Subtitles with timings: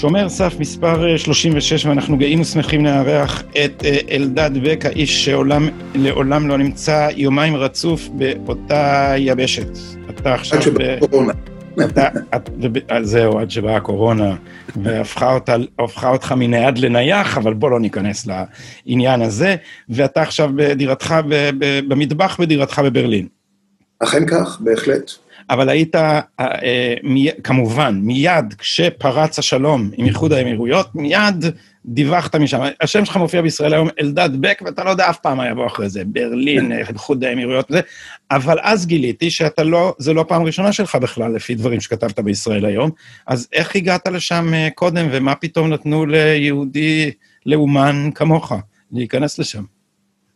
[0.00, 6.48] שומר סף מספר 36, אה, ואנחנו גאים ושמחים לארח את אה, אלדד בק, האיש שלעולם
[6.48, 8.08] לא נמצא יומיים רצוף
[8.44, 9.78] באותה יבשת.
[10.10, 10.58] אתה עכשיו...
[10.58, 13.02] עד שבאה הקורונה.
[13.02, 14.34] זהו, עד שבאה הקורונה,
[14.82, 15.56] והפכה אותה,
[16.04, 18.26] אותך מנייד לנייח, אבל בוא לא ניכנס
[18.86, 19.56] לעניין הזה,
[19.88, 21.14] ואתה עכשיו בדירתך,
[21.88, 23.26] במטבח בדירתך בברלין.
[23.98, 25.10] אכן כך, בהחלט.
[25.50, 26.94] אבל היית, אה, אה,
[27.44, 31.44] כמובן, מיד כשפרץ השלום עם איחוד האמירויות, מיד
[31.84, 32.60] דיווחת משם.
[32.80, 35.88] השם שלך מופיע בישראל היום, אלדד בק, ואתה לא יודע אף פעם מה יבוא אחרי
[35.88, 37.80] זה, ברלין, איחוד האמירויות וזה,
[38.30, 42.64] אבל אז גיליתי שאתה לא, זה לא פעם ראשונה שלך בכלל, לפי דברים שכתבת בישראל
[42.64, 42.90] היום,
[43.26, 47.10] אז איך הגעת לשם אה, קודם, ומה פתאום נתנו ליהודי
[47.46, 48.52] לאומן כמוך
[48.92, 49.62] להיכנס לשם?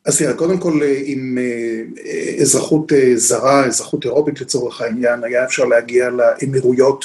[0.06, 5.44] אז תראה, קודם כל אה, עם אה, אזרחות אה, זרה, אזרחות אירופית לצורך העניין, היה
[5.44, 7.04] אפשר להגיע לאמירויות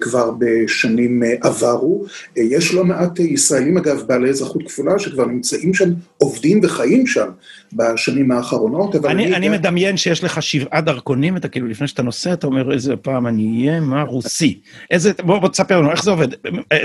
[0.00, 2.04] כבר בשנים עברו.
[2.36, 7.28] יש לא מעט ישראלים אגב בעלי אזרחות כפולה שכבר נמצאים שם, עובדים וחיים שם
[7.72, 9.26] בשנים האחרונות, אבל אני...
[9.26, 12.96] אני, אני מדמיין שיש לך שבעה דרכונים, אתה כאילו לפני שאתה נוסע, אתה אומר איזה
[12.96, 14.60] פעם אני אהיה, מה רוסי.
[14.90, 16.28] איזה, בוא, בוא תספר לנו, איך זה עובד?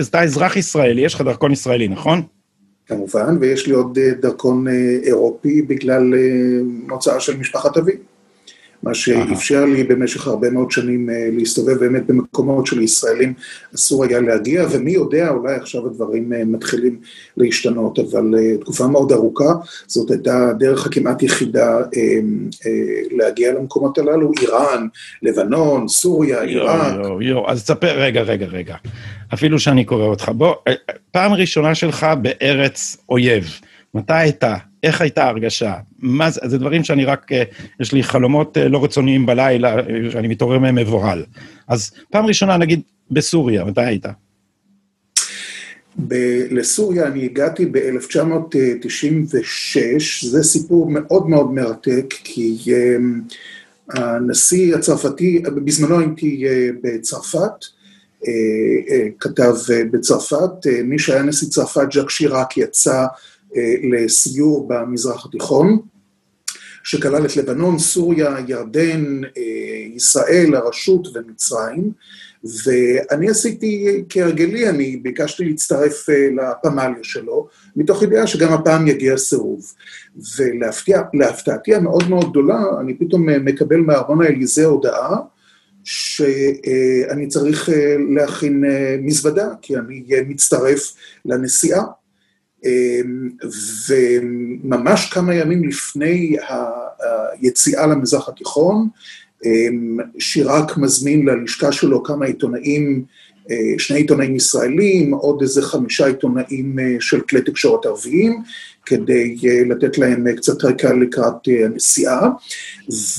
[0.09, 2.21] אתה אזרח ישראלי, יש לך דרכון ישראלי, נכון?
[2.87, 7.91] כמובן, ויש לי עוד אה, דרכון אה, אירופי בגלל אה, מוצאה של משפחת אבי.
[8.83, 13.33] מה שאפשר לי במשך הרבה מאוד שנים להסתובב באמת במקומות שלישראלים
[13.75, 16.99] אסור היה להגיע, ומי יודע, אולי עכשיו הדברים מתחילים
[17.37, 19.53] להשתנות, אבל תקופה מאוד ארוכה,
[19.87, 21.79] זאת הייתה הדרך הכמעט יחידה
[23.11, 24.87] להגיע למקומות הללו, איראן,
[25.21, 26.93] לבנון, סוריה, עיראק.
[26.95, 28.75] יואו, יואו, אז תספר, רגע, רגע, רגע.
[29.33, 30.29] אפילו שאני קורא אותך.
[30.35, 30.73] בוא, אה,
[31.11, 33.59] פעם ראשונה שלך בארץ אויב.
[33.95, 34.55] מתי הייתה?
[34.83, 35.73] איך הייתה ההרגשה?
[35.99, 36.41] מה זה?
[36.45, 37.43] זה דברים שאני רק, אה,
[37.79, 39.75] יש לי חלומות אה, לא רצוניים בלילה,
[40.11, 41.23] שאני מתעורר מהם מבוהל.
[41.67, 42.81] אז פעם ראשונה, נגיד,
[43.11, 44.05] בסוריה, מתי היית?
[46.07, 52.57] ב- לסוריה אני הגעתי ב-1996, זה סיפור מאוד מאוד מרתק, כי
[53.89, 56.45] הנשיא הצרפתי, בזמנו הייתי
[56.83, 57.65] בצרפת,
[58.27, 63.05] אה, אה, כתב אה, בצרפת, מי שהיה נשיא צרפת, ז'אק שיראק, יצא
[63.91, 65.79] לסיור במזרח התיכון,
[66.83, 69.21] שכלל את לבנון, סוריה, ירדן,
[69.95, 71.91] ישראל, הרשות ומצרים,
[72.65, 79.73] ואני עשיתי כהרגלי, אני ביקשתי להצטרף לפמליה שלו, מתוך ידיעה שגם הפעם יגיע סירוב.
[80.37, 85.17] ולהפתעתי המאוד מאוד גדולה, אני פתאום מקבל מארמון האליזה הודעה,
[85.83, 90.95] שאני צריך אה, להכין אה, מזוודה, כי אני מצטרף
[91.25, 91.83] לנסיעה.
[92.65, 93.29] אמ,
[93.89, 96.37] וממש כמה ימים לפני
[97.39, 98.87] היציאה למזרח התיכון,
[99.45, 103.03] אמ, שיראק מזמין ללשכה שלו כמה עיתונאים,
[103.51, 108.41] אה, שני עיתונאים ישראלים, עוד איזה חמישה עיתונאים של כלי תקשורת ערביים,
[108.85, 112.29] כדי אה, לתת להם אה, קצת רקע לקראת אה, הנסיעה,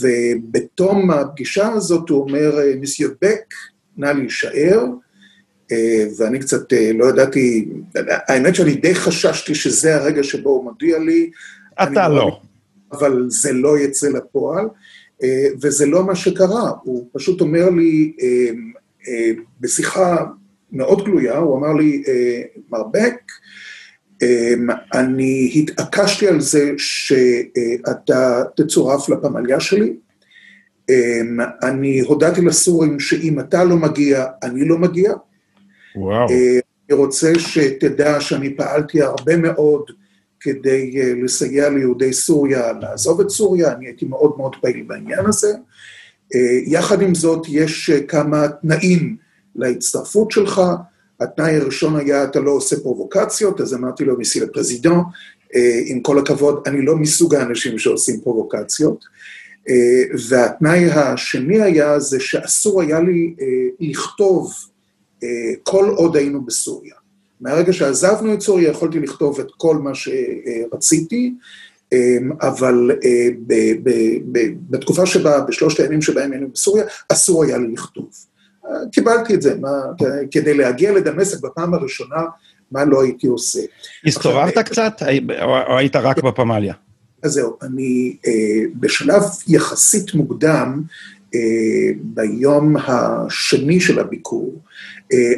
[0.01, 3.55] ובתום הפגישה הזאת הוא אומר, מיסיו בק,
[3.97, 4.84] נא להישאר,
[6.19, 7.69] ואני קצת לא ידעתי,
[8.09, 11.31] האמת שאני די חששתי שזה הרגע שבו הוא מודיע לי.
[11.82, 12.16] אתה לא.
[12.16, 12.41] לא.
[12.93, 14.66] אבל זה לא יצא לפועל,
[15.62, 18.12] וזה לא מה שקרה, הוא פשוט אומר לי,
[19.60, 20.25] בשיחה
[20.72, 22.03] מאוד גלויה, הוא אמר לי,
[22.71, 23.33] מר בק,
[24.94, 29.93] אני התעקשתי על זה שאתה תצורף לפמליה שלי.
[31.62, 35.12] אני הודעתי לסורים שאם אתה לא מגיע, אני לא מגיע.
[35.97, 36.29] וואו.
[36.31, 39.83] אמ, אני רוצה שתדע שאני פעלתי הרבה מאוד
[40.41, 45.53] כדי אה, לסייע ליהודי סוריה לעזוב את סוריה, אני הייתי מאוד מאוד פעיל בעניין הזה.
[46.34, 49.17] אה, יחד עם זאת, יש אה, כמה תנאים
[49.57, 50.62] להצטרפות שלך.
[51.21, 55.04] התנאי הראשון היה, אתה לא עושה פרובוקציות, אז אמרתי לו, מיסי לפרזידון,
[55.54, 59.04] אה, עם כל הכבוד, אני לא מסוג האנשים שעושים פרובוקציות.
[59.69, 63.47] אה, והתנאי השני היה, זה שאסור היה לי אה,
[63.81, 64.53] לכתוב
[65.63, 66.95] כל עוד היינו בסוריה.
[67.41, 71.34] מהרגע שעזבנו את סוריה יכולתי לכתוב את כל מה שרציתי,
[72.41, 72.91] אבל
[74.71, 78.10] בתקופה שבה, בשלושת הימים שבהם היינו בסוריה, אסור היה לי לכתוב.
[78.92, 79.71] קיבלתי את זה, מה,
[80.30, 82.22] כדי להגיע לדמשק בפעם הראשונה,
[82.72, 83.60] מה לא הייתי עושה.
[84.07, 85.03] הסתובבת קצת,
[85.42, 86.74] או היית רק בפמליה?
[87.22, 88.33] אז זהו, אני אה,
[88.74, 90.83] בשלב יחסית מוקדם,
[91.34, 91.41] אה,
[92.01, 94.54] ביום השני של הביקור,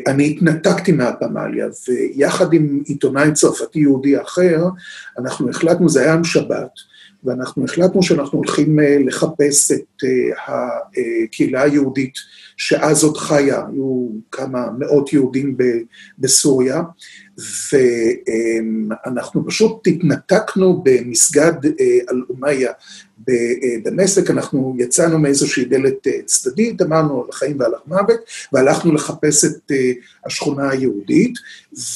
[0.06, 4.64] אני התנתקתי מהפמליה, ויחד עם עיתונאי צרפתי יהודי אחר,
[5.18, 6.70] אנחנו החלטנו, זה היה עם שבת,
[7.24, 10.04] ואנחנו החלטנו שאנחנו הולכים לחפש את
[10.48, 12.14] הקהילה היהודית
[12.56, 15.56] שאז עוד חיה, היו כמה מאות יהודים
[16.18, 16.82] בסוריה,
[17.72, 21.52] ואנחנו פשוט התנתקנו במסגד
[22.10, 22.72] אל-אומיה
[23.28, 28.20] בדמשק, אנחנו יצאנו מאיזושהי דלת צדדית, אמרנו על החיים ועל המוות,
[28.52, 29.72] והלכנו לחפש את
[30.26, 31.34] השכונה היהודית,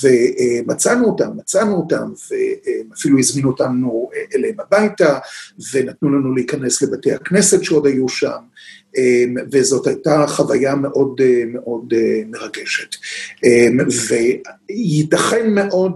[0.03, 2.13] ומצאנו אותם, מצאנו אותם,
[2.91, 5.19] ואפילו הזמינו אותנו אליהם הביתה,
[5.73, 8.39] ונתנו לנו להיכנס לבתי הכנסת שעוד היו שם.
[9.53, 11.21] וזאת הייתה חוויה מאוד
[11.53, 11.95] מאוד
[12.27, 12.97] מרגשת.
[14.09, 15.93] וייתכן מאוד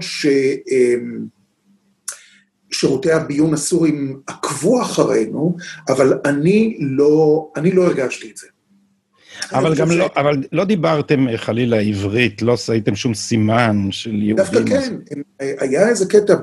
[2.77, 5.57] ששירותי הביון הסורים עקבו אחרינו,
[5.89, 8.47] אבל אני לא, אני לא הרגשתי את זה.
[9.53, 14.37] אבל גם לא, אבל לא דיברתם חלילה עברית, לא עשיתם שום סימן של יהודים.
[14.37, 14.95] דווקא כן,
[15.39, 16.35] היה איזה קטע,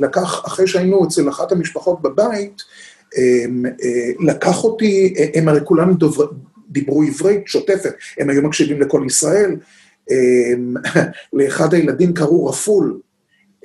[0.00, 2.62] לקח, אחרי שהיינו אצל אחת המשפחות בבית,
[4.20, 6.26] לקח אותי, הם הרי כולם דובר,
[6.68, 9.56] דיברו עברית שוטפת, הם היו מקשיבים לכל ישראל,
[11.32, 13.00] לאחד הילדים קראו רפול.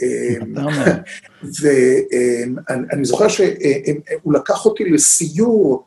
[1.62, 5.86] ואני זוכר שהוא לקח אותי לסיור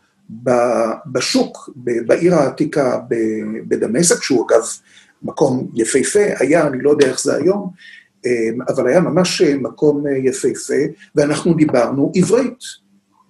[1.07, 1.71] בשוק,
[2.07, 3.01] בעיר העתיקה
[3.69, 4.63] בדמשק, שהוא אגב
[5.23, 7.71] מקום יפהפה, היה, אני לא יודע איך זה היום,
[8.69, 10.75] אבל היה ממש מקום יפהפה,
[11.15, 12.59] ואנחנו דיברנו עברית.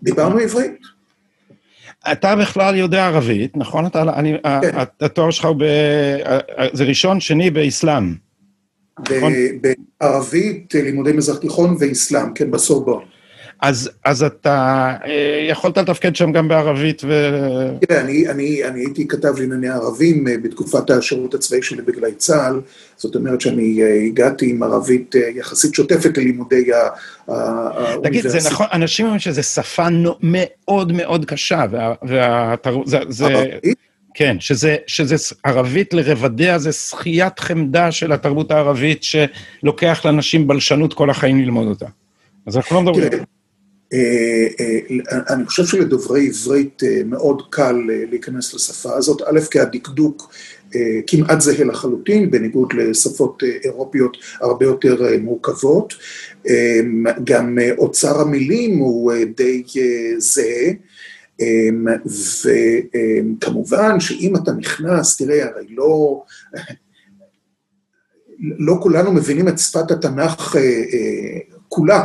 [0.02, 0.78] דיברנו עברית.
[2.12, 3.86] אתה בכלל יודע ערבית, נכון?
[3.86, 4.78] אתה, אני, כן.
[5.00, 5.64] התואר שלך הוא ב...
[6.72, 8.29] זה ראשון, שני באסלאם.
[9.16, 9.32] נכון?
[10.00, 13.02] בערבית, לימודי מזרח תיכון ואסלאם, כן, בסורבון.
[13.62, 17.30] אז, אז אתה אה, יכולת לתפקד שם גם בערבית ו...
[17.80, 22.60] תראה, אני, אני, אני הייתי כתב לענייני ערבים אה, בתקופת השירות הצבאי שלי בגלי צה"ל,
[22.96, 26.70] זאת אומרת שאני אה, הגעתי עם ערבית יחסית שוטפת ללימודי
[27.28, 28.08] האוניברסיטה.
[28.08, 29.86] תגיד, זה נכון, אנשים אומרים שזו שפה
[30.22, 31.64] מאוד מאוד קשה,
[32.02, 32.98] והתרבות, זה...
[33.08, 33.26] זה...
[34.20, 35.14] כן, שזה, שזה
[35.44, 41.86] ערבית לרבדיה, זה שחיית חמדה של התרבות הערבית, שלוקח לאנשים בלשנות כל החיים ללמוד אותה.
[42.46, 43.08] אז אנחנו לא מדברים...
[43.92, 47.76] אה, אה, אני חושב שלדוברי עברית אה, מאוד קל
[48.10, 50.34] להיכנס לשפה הזאת, א', כי הדקדוק
[51.06, 55.94] כמעט זהה לחלוטין, בניגוד לשפות אירופיות הרבה יותר מורכבות.
[57.24, 59.62] גם אוצר המילים הוא די
[60.18, 60.72] זהה.
[63.36, 66.22] וכמובן שאם אתה נכנס, תראה, הרי לא,
[68.58, 70.56] לא כולנו מבינים את שפת התנ"ך
[71.68, 72.04] כולה.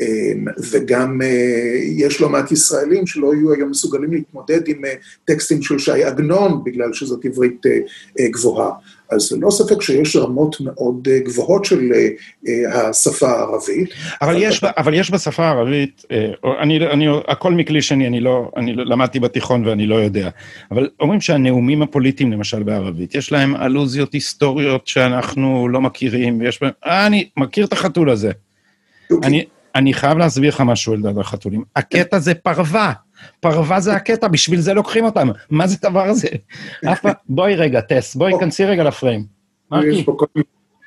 [0.00, 4.94] אמ, וגם אה, יש לא מעט ישראלים שלא יהיו היום מסוגלים להתמודד עם אה,
[5.24, 8.70] טקסטים של ש"י עגנון, בגלל שזאת עברית אה, גבוהה.
[9.10, 11.90] אז ללא ספק שיש רמות מאוד גבוהות של
[12.72, 13.90] השפה הערבית.
[14.22, 14.70] אבל, יש, אתה...
[14.76, 16.04] אבל יש בשפה הערבית,
[16.60, 20.28] אני, אני, הכל מכלי שני, אני לא, אני למדתי בתיכון ואני לא יודע,
[20.70, 26.72] אבל אומרים שהנאומים הפוליטיים, למשל בערבית, יש להם אלוזיות היסטוריות שאנחנו לא מכירים, ויש בהם,
[26.84, 28.30] אני מכיר את החתול הזה.
[29.10, 29.28] אוקיי.
[29.28, 29.44] אני,
[29.74, 31.62] אני חייב להסביר לך משהו, אלדד החתולים.
[31.76, 32.92] הקטע זה פרווה.
[33.40, 35.28] פרווה זה הקטע, בשביל זה לוקחים אותם.
[35.50, 36.28] מה זה הדבר הזה?
[37.28, 39.24] בואי רגע, טס, בואי, כנסי רגע לפריים.
[39.70, 40.06] מרקי,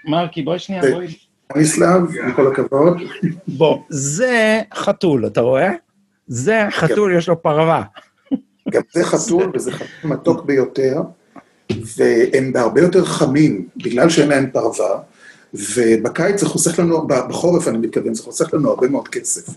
[0.06, 1.08] מרקי, בואי שנייה, בואי.
[1.56, 2.98] אני סלאב, עם כל הכבוד.
[3.48, 5.70] בוא, זה חתול, אתה רואה?
[6.28, 7.84] זה חתול, יש לו פרווה.
[8.72, 11.02] גם זה חתול, וזה חתול מתוק ביותר,
[11.98, 15.00] והם בהרבה יותר חמים, בגלל שאין להם פרווה.
[15.54, 19.50] ובקיץ זה חוסך לנו, בחורף אני מתכוון, זה חוסך לנו הרבה מאוד כסף.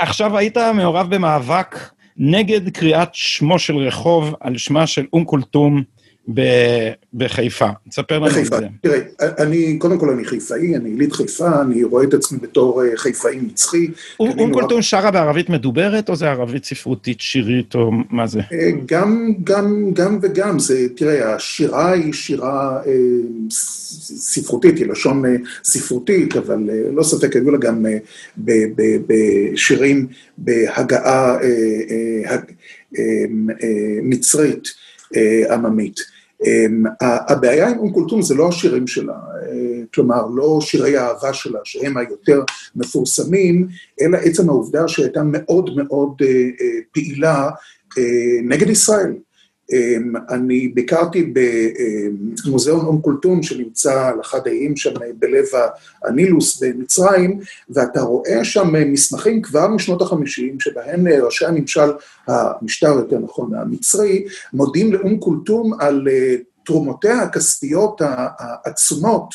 [0.00, 1.78] עכשיו היית מעורב במאבק
[2.16, 5.82] נגד קריאת שמו של רחוב על שמה של אום כולתום.
[7.14, 7.68] בחיפה.
[7.88, 8.66] תספר לנו את זה.
[8.80, 8.98] תראה,
[9.38, 13.38] אני, קודם כל אני חיפאי, אני יליד חיפה, אני רואה את עצמי בתור אה, חיפאי
[13.42, 13.88] נצחי.
[14.20, 18.40] אום כולתום שרה בערבית מדוברת, או זה ערבית ספרותית שירית, או מה זה?
[18.52, 20.58] אה, גם, גם, גם וגם.
[20.58, 22.92] זה, תראה, השירה היא שירה אה,
[23.50, 27.86] ספרותית, היא לשון אה, ספרותית, אבל אה, לא ספק, היו לה גם
[29.06, 30.06] בשירים
[30.38, 31.36] בהגעה
[34.02, 34.68] מצרית.
[35.50, 36.00] עממית.
[36.46, 41.60] אמ, הבעיה עם אום כולתום זה לא השירים שלה, אה, כלומר, לא שירי האהבה שלה,
[41.64, 42.40] שהם היותר
[42.76, 43.66] מפורסמים,
[44.00, 47.50] אלא עצם העובדה שהייתה מאוד מאוד אה, פעילה
[48.44, 49.14] נגד ישראל.
[49.72, 51.32] אמ, אני ביקרתי
[52.44, 55.44] במוזיאון אום כולתום שנמצא על אחד האיים שם בלב
[56.04, 61.90] הנילוס במצרים, ואתה רואה שם מסמכים כבר משנות החמישים, שבהם ראשי הממשל,
[62.26, 66.08] המשטר יותר נכון, המצרי, מודים לאום כולתום על
[66.64, 69.34] תרומותיה הכספיות העצומות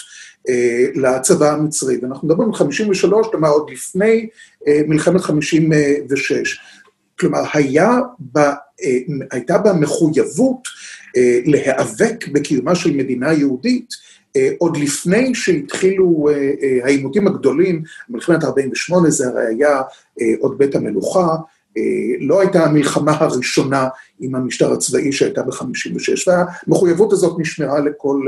[0.50, 1.98] אה, לצבא המצרי.
[2.02, 4.30] ואנחנו מדברים על 53, כלומר עוד לפני
[4.68, 6.60] אה, מלחמת 56.
[7.20, 8.00] כלומר, היה
[8.38, 8.54] אה,
[9.32, 10.68] הייתה בה מחויבות
[11.46, 14.06] להיאבק בקיומה של מדינה יהודית,
[14.58, 16.28] עוד לפני שהתחילו
[16.84, 19.82] העימותים הגדולים, מלחמת 48' זה הרי היה
[20.40, 21.36] עוד בית המלוכה,
[22.20, 23.88] לא הייתה המלחמה הראשונה
[24.20, 28.26] עם המשטר הצבאי שהייתה ב-56', והמחויבות הזאת נשמרה לכל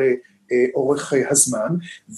[0.76, 1.70] אורך הזמן,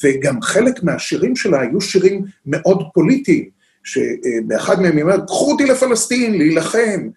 [0.04, 3.50] וגם חלק מהשירים שלה היו שירים מאוד פוליטיים,
[3.84, 7.10] שבאחד מהם היא אומרת, קחו אותי לפלסטין, להילחם.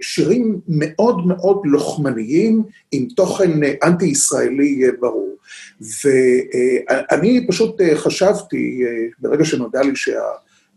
[0.00, 3.50] שירים מאוד מאוד לוחמניים, עם תוכן
[3.82, 5.36] אנטי-ישראלי ברור.
[5.80, 8.80] ואני פשוט חשבתי,
[9.18, 10.20] ברגע שנודע לי שה...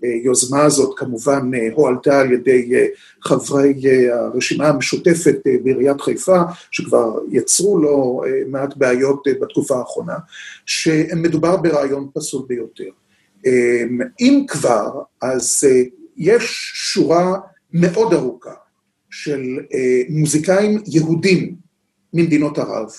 [0.01, 2.85] היוזמה הזאת כמובן אה, הועלתה על ידי אה,
[3.21, 6.41] חברי אה, הרשימה המשותפת בעיריית חיפה,
[6.71, 10.15] שכבר יצרו לו מעט בעיות בתקופה האחרונה,
[10.65, 12.89] שמדובר ברעיון פסול ביותר.
[14.19, 15.63] אם כבר, אז
[16.17, 17.37] יש שורה
[17.73, 18.53] מאוד ארוכה
[19.11, 19.41] של
[20.09, 21.55] מוזיקאים יהודים
[22.13, 22.89] ממדינות ערב,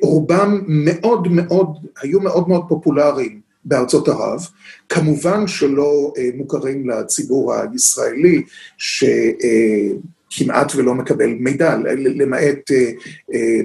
[0.00, 4.46] שרובם מאוד מאוד, היו מאוד מאוד פופולריים בארצות ערב,
[4.88, 8.42] כמובן שלא אה, מוכרים לציבור הישראלי,
[8.78, 12.90] שכמעט ולא מקבל מידע, למעט אה,
[13.34, 13.60] אה,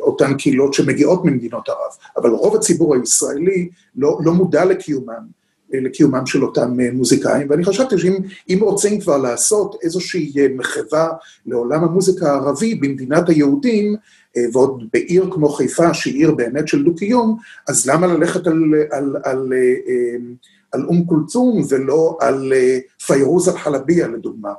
[0.00, 5.39] אותן קהילות שמגיעות ממדינות ערב, אבל רוב הציבור הישראלי לא, לא מודע לקיומם.
[5.72, 11.08] לקיומם של אותם מוזיקאים, ואני חשבתי שאם רוצים כבר לעשות איזושהי מחווה
[11.46, 13.96] לעולם המוזיקה הערבי במדינת היהודים,
[14.36, 17.36] אה, ועוד בעיר כמו חיפה, שהיא עיר באמת של דו-קיום,
[17.68, 20.16] אז למה ללכת על, על, על, אה,
[20.72, 24.52] על אום כולצום ולא על אה, פיירוז אל-חלביה, לדוגמה,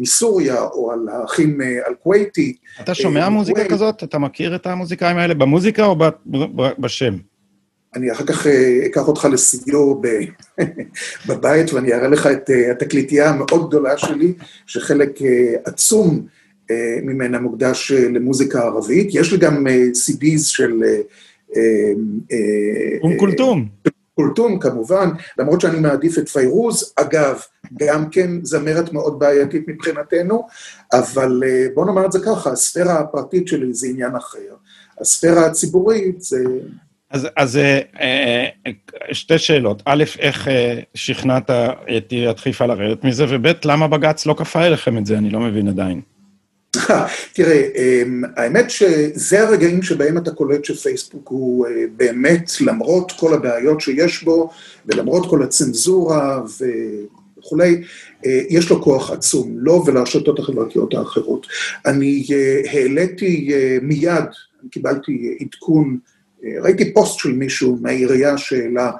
[0.00, 2.56] מסוריה, או על האחים אל-כווייתי.
[2.80, 4.04] אתה שומע מוזיקה כזאת?
[4.04, 5.96] אתה מכיר את המוזיקאים האלה במוזיקה או
[6.78, 7.14] בשם?
[7.94, 8.46] אני אחר כך
[8.86, 10.02] אקח אותך לסיור
[11.28, 14.32] בבית ואני אראה לך את התקליטייה המאוד גדולה שלי,
[14.66, 15.18] שחלק
[15.64, 16.26] עצום
[16.70, 19.08] אה, ממנה מוקדש אה, למוזיקה ערבית.
[19.12, 20.82] יש לי גם CDs אה, של...
[23.02, 23.68] אום כולתום.
[24.14, 25.08] כולתום, כמובן,
[25.38, 26.92] למרות שאני מעדיף את פיירוז.
[26.96, 27.40] אגב,
[27.78, 30.46] גם כן זמרת מאוד בעייתית מבחינתנו,
[30.92, 31.42] אבל
[31.74, 34.54] בוא נאמר את זה ככה, הספירה הפרטית שלי זה עניין אחר.
[35.00, 36.44] הספירה הציבורית זה...
[37.12, 37.58] אז, אז
[39.12, 39.82] שתי שאלות.
[39.84, 40.48] א', איך
[40.94, 41.50] שכנעת
[41.96, 45.18] את עיריית חיפה לרדת מזה, וב', למה בג"ץ לא כפה אליכם את זה?
[45.18, 46.00] אני לא מבין עדיין.
[47.34, 53.80] תראה, אמ, האמת שזה הרגעים שבהם אתה קולט שפייסבוק הוא אה, באמת, למרות כל הבעיות
[53.80, 54.50] שיש בו,
[54.86, 56.42] ולמרות כל הצנזורה
[57.38, 57.82] וכולי,
[58.26, 61.46] אה, יש לו כוח עצום, לו ולרשתות החברתיות האחרות.
[61.86, 63.50] אני אה, העליתי
[63.82, 64.24] מיד,
[64.70, 65.98] קיבלתי עדכון,
[66.62, 68.90] ראיתי פוסט של מישהו מהעירייה שהעלה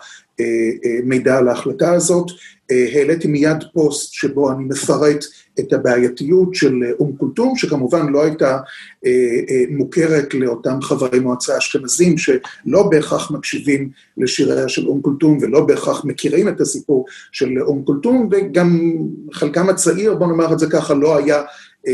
[1.05, 2.27] מידע על ההחלטה הזאת,
[2.71, 5.25] העליתי מיד פוסט שבו אני מפרט
[5.61, 8.59] את הבעייתיות של אום כולתום, שכמובן לא הייתה
[9.07, 9.11] אה,
[9.51, 16.05] אה, מוכרת לאותם חברי מועצה אשכנזים, שלא בהכרח מקשיבים לשיריה של אום כולתום ולא בהכרח
[16.05, 18.93] מכירים את הסיפור של אום כולתום, וגם
[19.33, 21.43] חלקם הצעיר, בוא נאמר את זה ככה, לא היה
[21.87, 21.93] אה,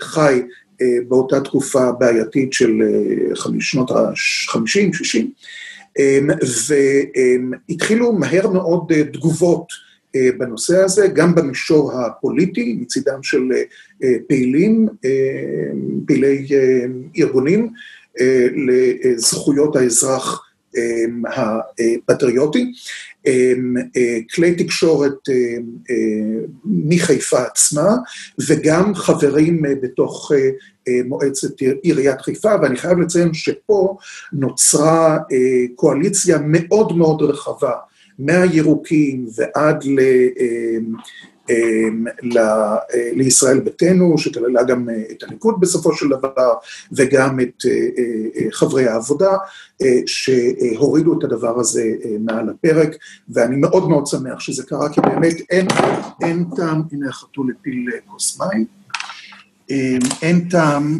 [0.00, 0.42] חי
[1.08, 2.82] באותה תקופה בעייתית של
[3.60, 5.30] שנות ה-50, 60,
[7.68, 9.66] והתחילו מהר מאוד תגובות
[10.16, 13.52] אה, בנושא הזה, גם במישור הפוליטי, מצידם של
[14.02, 15.10] אה, פעילים, אה,
[16.06, 16.46] פעילי
[17.18, 17.72] ארגונים
[19.04, 20.44] לזכויות האזרח
[21.26, 22.72] הפטריוטי,
[24.34, 25.18] כלי תקשורת
[26.64, 27.96] מחיפה עצמה,
[28.48, 30.32] וגם חברים בתוך
[31.04, 33.96] מועצת עיריית חיפה, ואני חייב לציין שפה
[34.32, 35.18] נוצרה
[35.74, 37.72] קואליציה מאוד מאוד רחבה
[38.18, 41.30] מהירוקים ועד אמ, אמ, ל,
[43.12, 46.54] לישראל ביתנו, שכללה גם אה, את הליכוד בסופו של דבר,
[46.92, 49.36] וגם את אה, אה, חברי העבודה,
[50.06, 51.84] שהורידו את הדבר הזה
[52.20, 52.96] מעל הפרק,
[53.28, 55.66] ואני מאוד מאוד שמח שזה קרה, כי באמת אין,
[56.22, 58.64] אין טעם, הנה החתול הפיל כוס מים,
[59.70, 60.98] אמ, אין טעם,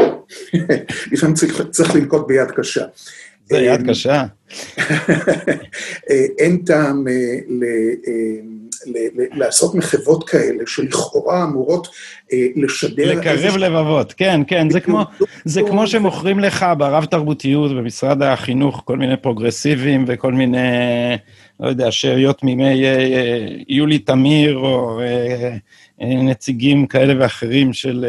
[1.12, 2.84] לפעמים צריך, צריך לנקוט ביד קשה.
[3.50, 4.24] זה יד קשה.
[6.38, 7.38] אין טעם אה,
[9.32, 11.88] לעשות מחוות כאלה שלכאורה אמורות
[12.56, 13.12] לשדר...
[13.18, 15.02] לקרב לבבות, כן, כן, זה כמו,
[15.44, 20.58] זה כמו שמוכרים לך ברב תרבותיות במשרד החינוך כל מיני פרוגרסיבים וכל מיני,
[21.60, 22.82] לא יודע, שאריות מימי
[23.68, 25.00] יולי תמיר או
[26.00, 28.06] נציגים כאלה ואחרים של...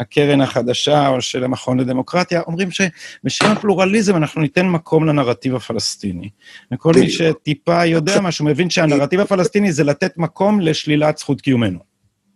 [0.00, 6.30] הקרן החדשה או של המכון לדמוקרטיה, אומרים שבשם הפלורליזם אנחנו ניתן מקום לנרטיב הפלסטיני.
[6.72, 11.78] וכל מי שטיפה יודע משהו, מבין שהנרטיב הפלסטיני זה לתת מקום לשלילת זכות קיומנו.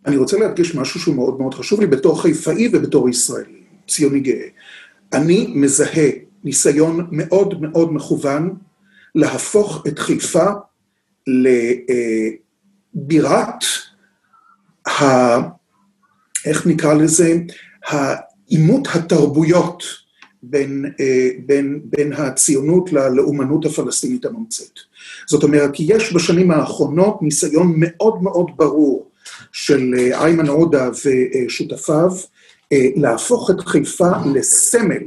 [0.05, 4.47] אני רוצה להדגיש משהו שהוא מאוד מאוד חשוב לי בתור חיפאי ובתור ישראלי, ציוני גאה.
[5.13, 6.09] אני מזהה
[6.43, 8.53] ניסיון מאוד מאוד מכוון
[9.15, 10.45] להפוך את חיפה
[12.95, 13.63] לבירת
[14.87, 15.01] ה...
[16.45, 17.39] איך נקרא לזה,
[17.87, 19.83] העימות התרבויות
[20.43, 24.79] בין, אה, בין, בין הציונות ללאומנות הפלסטינית הממצאת.
[25.27, 29.09] זאת אומרת, כי יש בשנים האחרונות ניסיון מאוד מאוד ברור
[29.51, 32.11] של אה, איימן עודה ושותפיו
[32.73, 35.03] אה, להפוך את חיפה לסמל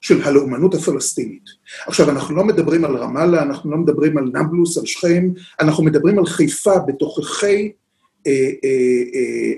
[0.00, 1.42] של הלאומנות הפלסטינית.
[1.86, 5.28] עכשיו, אנחנו לא מדברים על רמאללה, אנחנו לא מדברים על נבלוס, על שכם,
[5.60, 7.72] אנחנו מדברים על חיפה בתוככי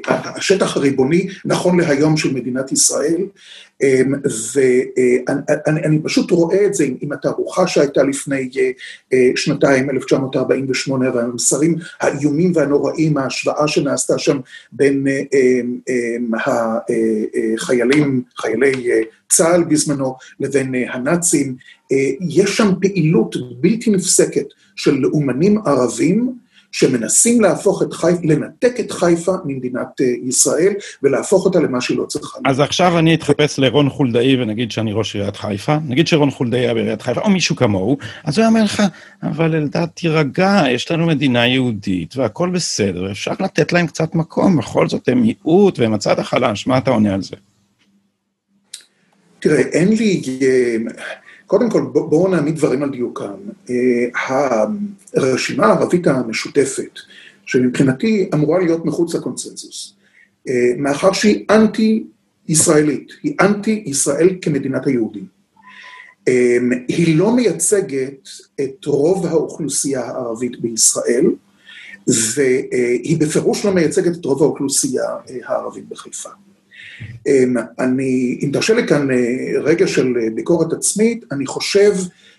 [0.07, 3.23] השטח הריבוני, נכון להיום של מדינת ישראל,
[4.55, 8.51] ואני פשוט רואה את זה עם התערוכה שהייתה לפני
[9.37, 14.39] שנתיים, 1948, והמסרים האיומים והנוראים, ההשוואה שנעשתה שם
[14.73, 15.07] בין
[17.57, 18.73] החיילים, חיילי
[19.29, 21.57] צה"ל בזמנו, לבין הנאצים,
[22.29, 24.47] יש שם פעילות בלתי נפסקת
[24.77, 30.73] של לאומנים ערבים, שמנסים להפוך את חיפה, לנתק את חיפה ממדינת אה, ישראל
[31.03, 32.39] ולהפוך אותה למה שהיא לא צריכה.
[32.45, 36.75] אז עכשיו אני אתחפש לרון חולדאי ונגיד שאני ראש עיריית חיפה, נגיד שרון חולדאי היה
[36.75, 38.83] בעיריית חיפה, או מישהו כמוהו, אז הוא אומר לך,
[39.23, 44.89] אבל אלדד, תירגע, יש לנו מדינה יהודית והכל בסדר, אפשר לתת להם קצת מקום, בכל
[44.89, 47.37] זאת הם מיעוט והם הצד החלש, מה אתה עונה על זה?
[49.41, 50.23] תראה, אין לי...
[51.49, 53.35] קודם כל, בואו נעמיד דברים על דיוקם.
[53.71, 54.65] אה,
[55.15, 56.99] הרשימה הערבית המשותפת,
[57.47, 59.95] שמבחינתי אמורה להיות מחוץ לקונצנזוס,
[60.49, 65.27] אה, מאחר שהיא אנטי-ישראלית, היא אנטי-ישראל כמדינת היהודים.
[66.29, 66.57] אה,
[66.89, 68.29] היא לא מייצגת
[68.61, 71.27] את רוב האוכלוסייה הערבית בישראל,
[72.07, 75.05] והיא בפירוש לא מייצגת את רוב האוכלוסייה
[75.47, 76.31] הערבית בחיפה.
[77.27, 79.17] אמ, אני, אם תרשה לי כאן אה,
[79.61, 81.93] רגע של אה, ביקורת עצמית, אני חושב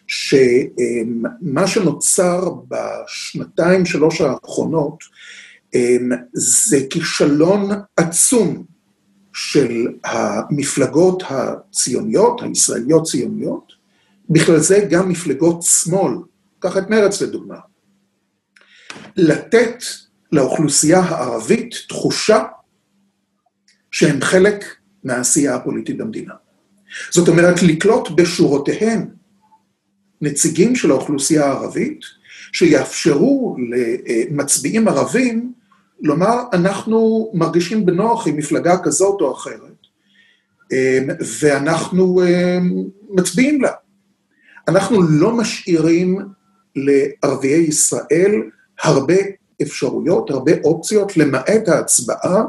[0.07, 5.03] שמה שנוצר בשנתיים, שלוש האחרונות,
[5.73, 8.63] אמ, זה כישלון עצום
[9.33, 13.73] של המפלגות הציוניות, הישראליות ציוניות,
[14.29, 16.13] בכלל זה גם מפלגות שמאל,
[16.59, 17.57] קח את מרץ לדוגמה,
[19.15, 19.83] לתת
[20.31, 22.43] לאוכלוסייה הערבית תחושה
[23.91, 24.65] שהם חלק
[25.03, 26.33] מהעשייה הפוליטית במדינה.
[27.11, 29.05] זאת אומרת, לקלוט בשורותיהם
[30.21, 31.99] נציגים של האוכלוסייה הערבית,
[32.53, 35.53] שיאפשרו למצביעים ערבים
[36.01, 39.87] לומר, אנחנו מרגישים בנוח עם מפלגה כזאת או אחרת,
[41.41, 42.21] ואנחנו
[43.09, 43.71] מצביעים לה.
[44.67, 46.19] אנחנו לא משאירים
[46.75, 48.31] לערביי ישראל
[48.83, 49.15] הרבה
[49.61, 52.43] אפשרויות, הרבה אופציות, למעט ההצבעה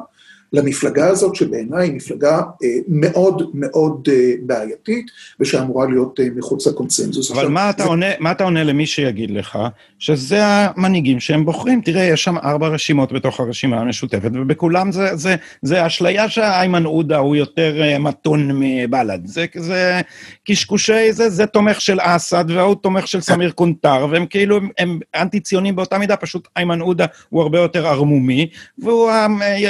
[0.52, 5.06] למפלגה הזאת, שבעיניי היא מפלגה אה, מאוד מאוד אה, בעייתית,
[5.40, 7.30] ושאמורה להיות אה, מחוץ לקונצנזוס.
[7.30, 7.88] אבל עכשיו, מה, אתה זה...
[7.88, 9.58] עונה, מה אתה עונה למי שיגיד לך
[9.98, 11.80] שזה המנהיגים שהם בוחרים?
[11.80, 17.18] תראה, יש שם ארבע רשימות בתוך הרשימה המשותפת, ובכולם זה, זה, זה אשליה שאיימן עודה
[17.18, 19.20] הוא יותר מתון מבל"ד.
[19.24, 20.00] זה, זה
[20.48, 24.98] קשקושי, זה, זה תומך של אסד, והוא תומך של סמיר קונטר, והם כאילו, הם, הם
[25.14, 28.46] אנטי-ציונים באותה מידה, פשוט איימן עודה הוא הרבה יותר ערמומי,
[28.78, 29.10] והוא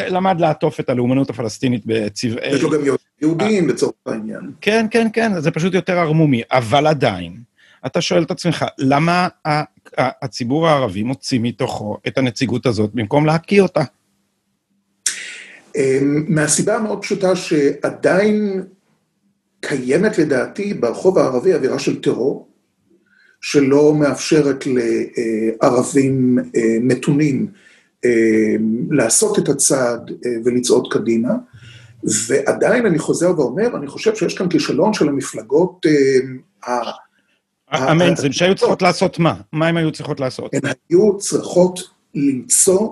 [0.09, 0.70] למד לעטוף.
[0.71, 2.55] לתקוף את הלאומנות הפלסטינית בצבעי...
[2.55, 2.81] יש לו גם
[3.21, 4.41] יהודים לצורך העניין.
[4.61, 7.37] כן, כן, כן, זה פשוט יותר ערמומי, אבל עדיין,
[7.87, 9.29] אתה שואל את עצמך, למה
[9.99, 13.83] הציבור הערבי מוציא מתוכו את הנציגות הזאת במקום להקיא אותה?
[15.77, 18.63] אמ, מהסיבה המאוד פשוטה שעדיין
[19.61, 22.49] קיימת לדעתי ברחוב הערבי אווירה של טרור,
[23.41, 27.70] שלא מאפשרת לערבים אה, מתונים אה,
[28.91, 31.33] לעשות את הצעד אה, ולצעוד קדימה,
[32.05, 36.91] ועדיין אני חוזר ואומר, אני חושב שיש כאן כישלון של המפלגות אה,
[37.71, 39.35] המיינסטרים, שהיו צריכות לעשות מה?
[39.53, 40.55] מה הן היו צריכות לעשות?
[40.55, 41.81] הן היו צריכות
[42.15, 42.89] למצוא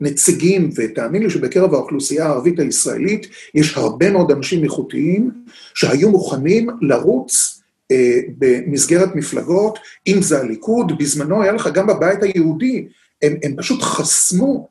[0.00, 5.30] נציגים, ותאמין לי שבקרב האוכלוסייה הערבית הישראלית יש הרבה מאוד אנשים איכותיים
[5.74, 12.88] שהיו מוכנים לרוץ אה, במסגרת מפלגות, אם זה הליכוד, בזמנו היה לך גם בבית היהודי
[13.22, 14.68] הם, הם פשוט חסמו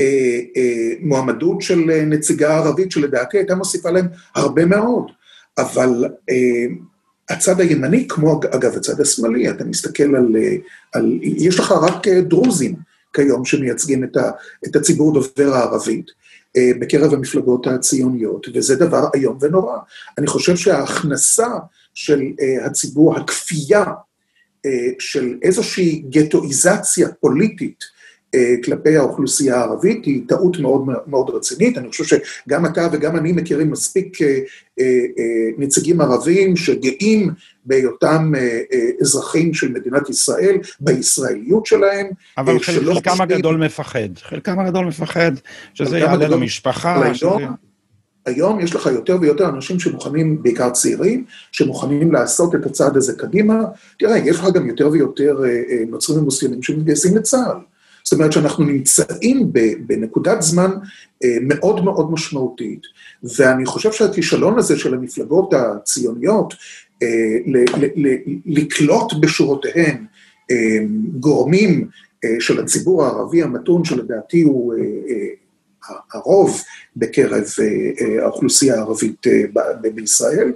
[0.00, 5.10] אה, אה, מועמדות של אה, נציגה ערבית, שלדעתי הייתה מוסיפה להם הרבה מאוד,
[5.58, 6.66] אבל אה,
[7.30, 10.56] הצד הימני, כמו אגב הצד השמאלי, אתה מסתכל על, אה,
[10.92, 11.18] על...
[11.22, 12.74] יש לך רק אה, דרוזים
[13.12, 14.30] כיום שמייצגים את, ה,
[14.66, 16.06] את הציבור דובר הערבית.
[16.56, 19.78] אה, בקרב המפלגות הציוניות, וזה דבר איום ונורא.
[20.18, 21.48] אני חושב שההכנסה
[21.94, 22.22] של
[22.64, 23.84] הציבור, הכפייה
[24.98, 27.84] של איזושהי גטואיזציה פוליטית
[28.34, 31.78] אה, כלפי האוכלוסייה הערבית, היא טעות מאוד מאוד רצינית.
[31.78, 34.38] אני חושב שגם אתה וגם אני מכירים מספיק אה,
[34.80, 34.84] אה,
[35.58, 37.30] נציגים ערבים שגאים
[37.64, 38.32] בהיותם
[39.00, 42.06] אזרחים של מדינת ישראל, בישראליות שלהם.
[42.38, 45.32] אבל חלקם הגדול מפחד, חלקם הגדול מפחד
[45.74, 47.12] שזה יעלה למשפחה.
[48.26, 53.64] היום יש לך יותר ויותר אנשים שמוכנים, בעיקר צעירים, שמוכנים לעשות את הצעד הזה קדימה.
[53.98, 55.40] תראה, יש לך גם יותר ויותר
[55.88, 57.56] נוצרים ומוסלמים שמתגייסים לצה"ל.
[58.04, 59.52] זאת אומרת שאנחנו נמצאים
[59.86, 60.70] בנקודת זמן
[61.24, 62.82] אה, מאוד מאוד משמעותית,
[63.36, 66.54] ואני חושב שהכישלון הזה של המפלגות הציוניות
[67.02, 67.08] אה,
[68.46, 70.04] לקלוט בשורותיהן
[70.50, 70.78] אה,
[71.20, 71.88] גורמים
[72.40, 74.74] של הציבור הערבי המתון, שלדעתי הוא
[76.12, 76.62] הרוב
[76.96, 77.44] בקרב
[78.22, 79.26] האוכלוסייה הערבית
[79.94, 80.52] בישראל,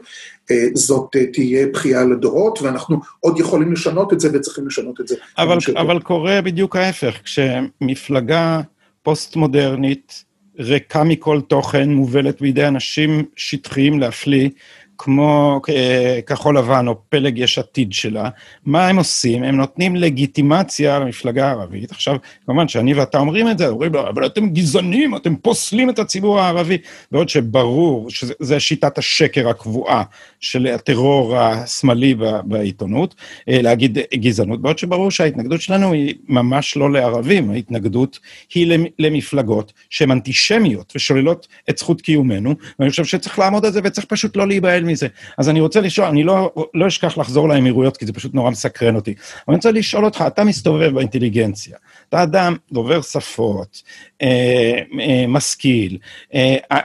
[0.74, 5.16] זאת תהיה בכייה לדורות, ואנחנו עוד יכולים לשנות את זה וצריכים לשנות את זה.
[5.38, 8.60] אבל, אבל קורה בדיוק ההפך, כשמפלגה
[9.02, 10.24] פוסט-מודרנית,
[10.58, 14.48] ריקה מכל תוכן, מובלת בידי אנשים שטחיים להפליא,
[14.98, 18.28] כמו אה, כחול לבן או פלג יש עתיד שלה,
[18.66, 19.42] מה הם עושים?
[19.42, 21.90] הם נותנים לגיטימציה למפלגה הערבית.
[21.90, 25.98] עכשיו, כמובן שאני ואתה אומרים את זה, אומרים לו, אבל אתם גזענים, אתם פוסלים את
[25.98, 26.78] הציבור הערבי,
[27.12, 30.02] בעוד שברור שזה שיטת השקר הקבועה
[30.40, 33.14] של הטרור השמאלי בעיתונות,
[33.48, 38.18] אה, להגיד גזענות, בעוד שברור שההתנגדות שלנו היא ממש לא לערבים, ההתנגדות
[38.54, 44.06] היא למפלגות שהן אנטישמיות ושוללות את זכות קיומנו, ואני חושב שצריך לעמוד על זה וצריך
[44.06, 45.06] פשוט לא להיבהל מזה.
[45.38, 48.96] אז אני רוצה לשאול, אני לא, לא אשכח לחזור לאמירויות, כי זה פשוט נורא מסקרן
[48.96, 49.14] אותי.
[49.18, 51.76] אבל אני רוצה לשאול אותך, אתה מסתובב באינטליגנציה,
[52.08, 53.82] אתה אדם דובר שפות,
[54.22, 55.98] אה, אה, משכיל,
[56.34, 56.78] אה, אה,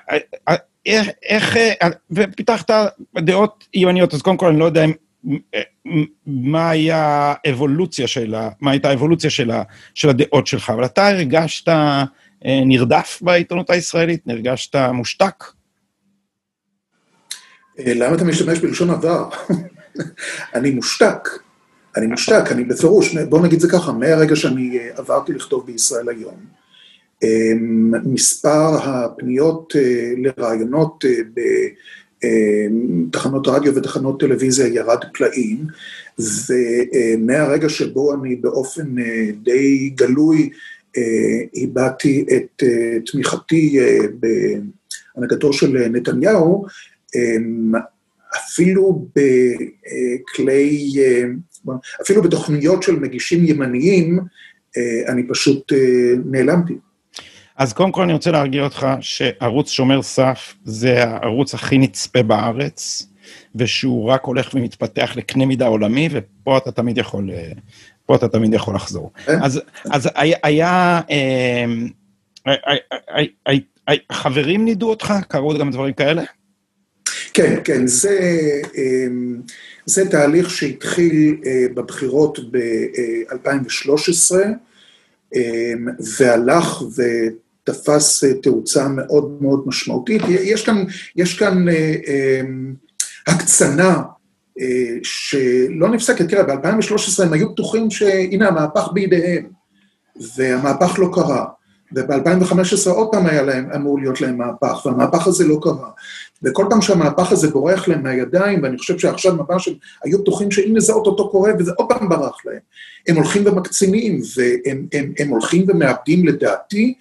[0.50, 2.72] אה, איך, איך, אה, ופיתחת
[3.18, 4.92] דעות ימניות, אז קודם כל אני לא יודע אם...
[6.28, 12.04] מה היה האבולוציה שלה, מה הייתה האבולוציה שלה, של הדעות שלך, אבל אתה הרגשת אה,
[12.46, 15.44] נרדף בעיתונות הישראלית, הרגשת מושתק?
[17.88, 19.30] אה, למה אתה משתמש בלשון עבר?
[20.56, 21.30] אני מושתק.
[21.98, 26.36] אני מושתק, אני בפירוש, בואו נגיד זה ככה, מהרגע שאני אה, עברתי לכתוב בישראל היום,
[27.24, 31.06] אמ, מספר הפניות אה, לרעיונות
[33.10, 35.68] בתחנות רדיו ותחנות טלוויזיה ירד פלאים,
[36.20, 38.96] ומהרגע שבו אני באופן
[39.44, 40.50] די גלוי
[41.64, 42.64] הבעתי את
[43.06, 43.80] תמיכתי
[45.16, 46.66] בהנהגתו של נתניהו,
[48.36, 50.94] אפילו בכלי,
[52.02, 54.20] אפילו בתוכניות של מגישים ימניים,
[55.08, 55.74] אני פשוט
[56.26, 56.74] נעלמתי.
[57.58, 63.08] אז קודם כל אני רוצה להרגיע אותך שערוץ שומר סף זה הערוץ הכי נצפה בארץ,
[63.56, 67.30] ושהוא רק הולך ומתפתח לקנה מידה עולמי, ופה אתה תמיד יכול,
[68.06, 69.12] פה אתה תמיד יכול לחזור.
[69.28, 71.02] אז, אז היה,
[74.12, 75.14] חברים נידו אותך?
[75.28, 76.24] קרו גם דברים כאלה?
[77.34, 78.20] כן, כן, זה,
[78.76, 79.42] אמ,
[79.86, 84.36] זה תהליך שהתחיל אה, בבחירות ב-2013,
[85.36, 85.88] אמ,
[86.20, 90.22] והלך ותפס אה, תאוצה מאוד מאוד משמעותית.
[90.30, 90.84] יש כאן,
[91.16, 92.74] יש כאן אה, אמ,
[93.28, 94.02] הקצנה
[95.04, 96.30] שלא נפסקת.
[96.30, 99.46] תראה, ב-2013 הם היו בטוחים שהנה המהפך בידיהם,
[100.36, 101.46] והמהפך לא קרה.
[101.96, 105.90] וב-2015 עוד פעם היה להם, אמור להיות להם מהפך, והמהפך הזה לא קרה.
[106.44, 109.74] וכל פעם שהמהפך הזה בורח להם מהידיים, ואני חושב שעכשיו ממש הם
[110.04, 112.60] היו בטוחים שהנה זה אוטוטו קורה, וזה עוד פעם ברח להם.
[113.08, 116.94] הם הולכים ומקצינים, והם הם, הם הולכים ומאבדים לדעתי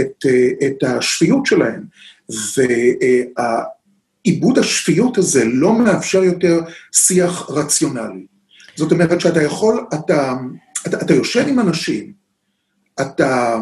[0.00, 0.26] את,
[0.66, 1.82] את השפיות שלהם.
[4.26, 6.60] ועיבוד השפיות הזה לא מאפשר יותר
[6.92, 8.26] שיח רציונלי.
[8.76, 10.34] זאת אומרת שאתה יכול, אתה,
[10.86, 12.12] אתה, אתה יושב עם אנשים,
[13.00, 13.58] אתה,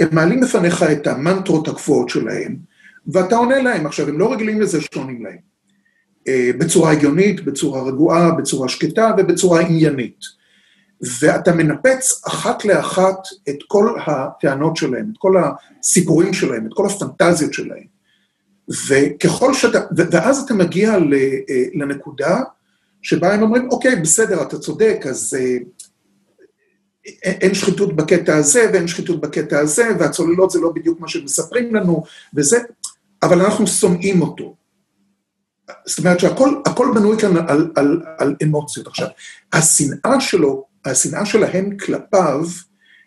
[0.00, 2.56] הם מעלים בפניך את המנטרות הקבועות שלהם,
[3.06, 3.86] ואתה עונה להם.
[3.86, 5.38] עכשיו, הם לא רגילים לזה שעונים להם.
[6.28, 10.36] אה, בצורה הגיונית, בצורה רגועה, בצורה שקטה ובצורה עניינית.
[11.20, 17.54] ואתה מנפץ אחת לאחת את כל הטענות שלהם, את כל הסיפורים שלהם, את כל הפנטזיות
[17.54, 17.96] שלהם.
[18.88, 20.98] וככל שאתה, ואז אתה מגיע אה,
[21.74, 22.40] לנקודה
[23.02, 25.56] שבה הם אומרים, אוקיי, בסדר, אתה צודק, אז אה,
[27.22, 32.04] אין שחיתות בקטע הזה ואין שחיתות בקטע הזה, והצוללות זה לא בדיוק מה שמספרים לנו,
[32.34, 32.58] וזה,
[33.22, 34.56] אבל אנחנו שונאים אותו.
[35.86, 38.86] זאת אומרת שהכל בנוי כאן על, על, על אמוציות.
[38.86, 39.08] עכשיו,
[39.52, 42.44] השנאה שלו, השנאה שלהם כלפיו,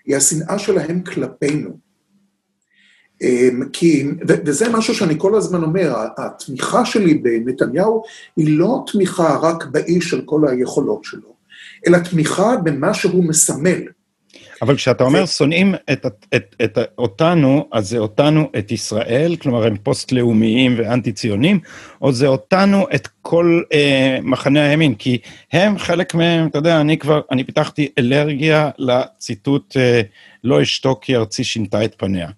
[0.06, 1.90] היא השנאה שלהם כלפינו.
[3.22, 8.04] אמ, כי, וזה משהו שאני כל הזמן אומר, התמיכה שלי בנתניהו
[8.38, 11.34] היא לא תמיכה רק באיש על כל היכולות שלו,
[11.88, 13.80] אלא תמיכה במה שהוא מסמל.
[14.62, 19.68] אבל כשאתה אומר שונאים את, את, את, את אותנו, אז זה אותנו, את ישראל, כלומר
[19.68, 21.60] הם פוסט-לאומיים ואנטי-ציונים,
[22.02, 25.18] או זה אותנו, את כל אה, מחנה הימין, כי
[25.54, 30.02] הם חלק מהם, אתה יודע, אני כבר, אני פיתחתי אלרגיה לציטוט אה,
[30.44, 32.30] לא אשתוק כי ארצי שינתה את פניה.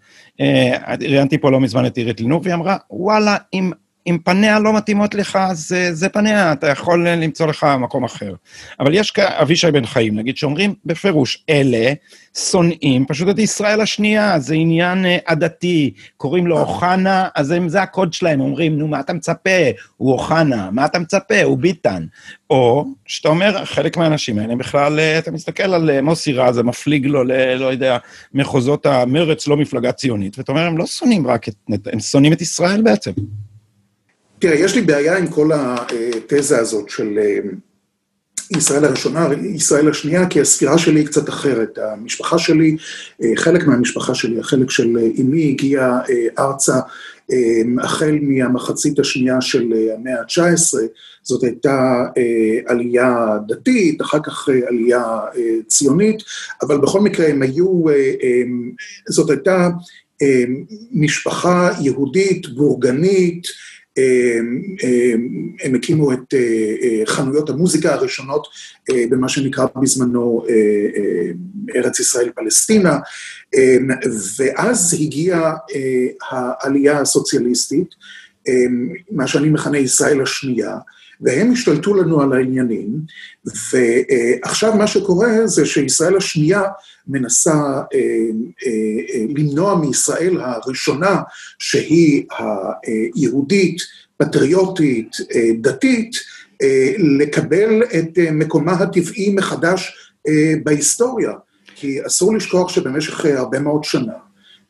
[0.41, 3.71] אה, ראיינתי פה לא מזמן את עירית לינור, והיא אמרה, וואלה, אם
[4.08, 8.34] אם פניה לא מתאימות לך, זה, זה פניה, אתה יכול למצוא לך מקום אחר.
[8.80, 11.94] אבל יש אבישי בן חיים, נגיד, שאומרים בפירוש, אלה
[12.38, 17.82] שונאים פשוט את ישראל השנייה, זה עניין אה, עדתי, קוראים לו אוחנה, אז הם, זה
[17.82, 19.50] הקוד שלהם, אומרים, נו, מה אתה מצפה?
[19.98, 21.44] הוא אוחנה, מה אתה מצפה?
[21.44, 22.06] הוא ביטן.
[22.50, 26.64] או שאתה אומר, חלק מהאנשים האלה בכלל, אה, אתה מסתכל על אה, מוסי רז, זה
[26.64, 27.24] מפליג לו.
[27.24, 27.98] לא יודע,
[28.34, 31.56] מחוזות המרץ, לא מפלגה ציונית, ואתה אומר, הם לא שונאים רק את,
[31.94, 33.12] הם שונאים את ישראל בעצם.
[34.41, 37.39] תראה, יש לי בעיה עם כל התזה הזאת של אה,
[38.58, 41.77] ישראל הראשונה, ישראל השנייה, כי הספירה שלי היא קצת אחרת.
[41.77, 42.77] המשפחה שלי,
[43.23, 45.99] אה, חלק מהמשפחה שלי, החלק של אה, אמי, הגיע
[46.39, 46.80] ארצה
[47.84, 50.77] החל מהמחצית השנייה של המאה ה-19,
[51.23, 52.06] זאת הייתה
[52.67, 55.04] עלייה דתית, אחר כך עלייה
[55.67, 56.23] ציונית,
[56.62, 57.84] אבל בכל מקרה הם היו,
[59.10, 59.69] זאת הייתה
[60.91, 63.47] משפחה יהודית, בורגנית,
[65.63, 66.39] הם הקימו את אה,
[66.82, 68.47] אה, חנויות המוזיקה הראשונות
[68.91, 70.45] אה, במה שנקרא בזמנו
[71.75, 72.99] ארץ ישראל פלסטינה,
[74.38, 75.56] ואז הגיעה
[76.30, 77.88] העלייה הסוציאליסטית,
[79.12, 80.77] מה שאני מכנה ישראל השנייה,
[81.21, 82.99] והם השתלטו לנו על העניינים,
[83.45, 86.62] ועכשיו מה שקורה זה שישראל השנייה
[87.07, 87.99] מנסה אה,
[88.65, 88.71] אה,
[89.13, 91.21] אה, למנוע מישראל הראשונה,
[91.60, 92.25] שהיא
[93.15, 93.81] היהודית,
[94.17, 95.17] פטריוטית,
[95.62, 96.12] דתית,
[96.97, 99.93] לקבל את מקומה הטבעי מחדש
[100.63, 101.31] בהיסטוריה.
[101.75, 104.13] כי אסור לשכוח שבמשך הרבה מאוד שנה,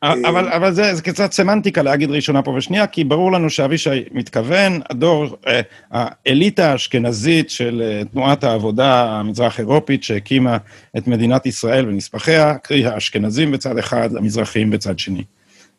[0.02, 4.80] אבל, אבל זה, זה קצת סמנטיקה להגיד ראשונה פה ושנייה, כי ברור לנו שאבישי מתכוון,
[4.90, 5.60] הדור, אה,
[5.90, 10.56] האליטה האשכנזית של אה, תנועת העבודה המזרח-אירופית שהקימה
[10.98, 15.24] את מדינת ישראל ונספחיה, קרי האשכנזים בצד אחד, המזרחים בצד שני.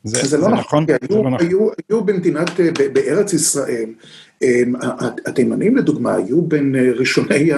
[0.03, 1.47] זה, זה, זה לא נכון, היו, זה לא נכון.
[1.47, 3.89] היו, היו במדינת, אה, בארץ ישראל,
[5.25, 7.51] התימנים לדוגמה היו בין אה, ראשוני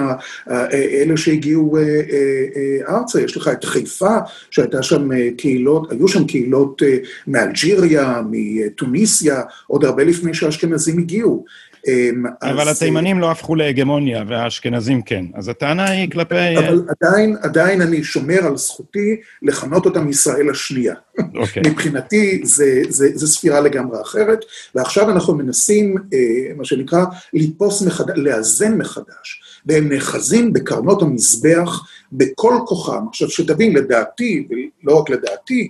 [0.72, 4.16] אלה שהגיעו אה, ארצה, יש לך את חיפה,
[4.50, 6.82] שהייתה שם קהילות, היו שם קהילות
[7.26, 11.44] מאלג'יריה, מתוניסיה, עוד הרבה לפני שהאשכנזים הגיעו.
[11.86, 12.76] אמ, אבל אז...
[12.76, 15.24] התימנים לא הפכו להגמוניה, והאשכנזים כן.
[15.34, 16.58] אז הטענה היא כלפי...
[16.58, 20.94] אבל עדיין, עדיין אני שומר על זכותי לכנות אותם ישראל השנייה.
[21.20, 21.22] Okay.
[21.34, 21.62] אוקיי.
[21.70, 24.38] מבחינתי זה, זה, זה ספירה לגמרי אחרת,
[24.74, 32.54] ועכשיו אנחנו מנסים, אה, מה שנקרא, לתפוס מחדש, לאזן מחדש, והם נאחזים בקרנות המזבח בכל
[32.66, 33.08] כוחם.
[33.08, 35.68] עכשיו, שתבין, לדעתי, ולא רק לדעתי,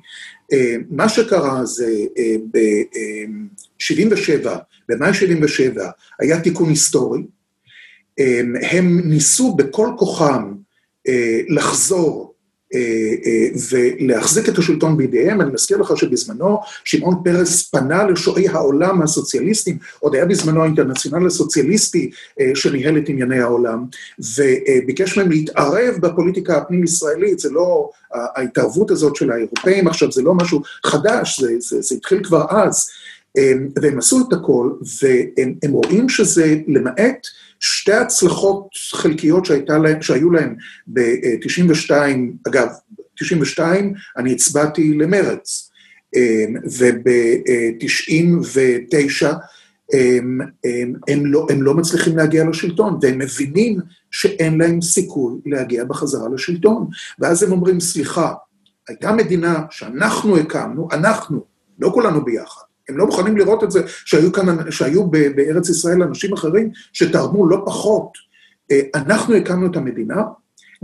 [0.52, 4.48] אה, מה שקרה זה אה, ב-77',
[4.88, 7.22] במאי 77' היה תיקון היסטורי,
[8.18, 10.52] אמ, הם ניסו בכל כוחם
[11.08, 12.34] אה, לחזור
[12.74, 12.80] אה,
[13.26, 15.40] אה, ולהחזיק את השלטון בידיהם.
[15.40, 22.10] אני מזכיר לך שבזמנו שמעון פרס פנה לשועי העולם הסוציאליסטים, עוד היה בזמנו האינטרנציונל הסוציאליסטי
[22.54, 23.84] שניהל את ענייני העולם,
[24.36, 30.62] וביקש מהם להתערב בפוליטיקה הפנים-ישראלית, זה לא, ההתערבות הזאת של האירופאים עכשיו זה לא משהו
[30.86, 32.88] חדש, זה, זה, זה התחיל כבר אז.
[33.82, 34.70] והם עשו את הכל,
[35.00, 37.26] והם רואים שזה למעט
[37.60, 40.54] שתי הצלחות חלקיות להם, שהיו להם
[40.86, 41.90] ב-92,
[42.48, 42.68] אגב,
[43.14, 45.70] 92 אני הצבעתי למרץ,
[46.78, 49.26] וב-99
[49.92, 55.84] הם, הם, הם, לא, הם לא מצליחים להגיע לשלטון, והם מבינים שאין להם סיכוי להגיע
[55.84, 56.88] בחזרה לשלטון.
[57.18, 58.34] ואז הם אומרים, סליחה,
[58.88, 61.44] הייתה מדינה שאנחנו הקמנו, אנחנו,
[61.78, 66.32] לא כולנו ביחד, הם לא מוכנים לראות את זה, שהיו כאן, שהיו בארץ ישראל אנשים
[66.32, 68.08] אחרים שתרמו לא פחות.
[68.70, 70.22] אה, אנחנו הקמנו את המדינה,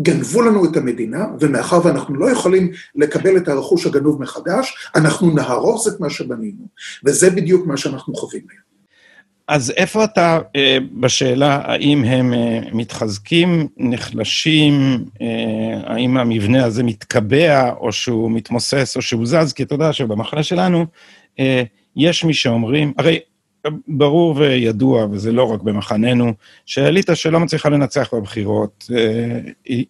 [0.00, 5.88] גנבו לנו את המדינה, ומאחר ואנחנו לא יכולים לקבל את הרכוש הגנוב מחדש, אנחנו נהרוס
[5.88, 6.66] את מה שבנינו.
[7.04, 8.62] וזה בדיוק מה שאנחנו חווים היום.
[9.48, 15.04] אז איפה אתה אה, בשאלה האם הם אה, מתחזקים, נחלשים,
[15.84, 19.52] האם המבנה הזה מתקבע, או שהוא מתמוסס, או שהוא זז?
[19.52, 20.86] כי אתה יודע שבמחנה שלנו
[21.96, 23.18] יש מי שאומרים, הרי
[23.88, 26.32] ברור וידוע, וזה לא רק במחננו,
[26.66, 29.40] שהאליטה שלא מצליחה לנצח בבחירות, אה,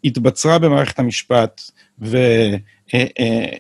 [0.05, 1.61] התבצרה במערכת המשפט,
[2.01, 2.19] ו...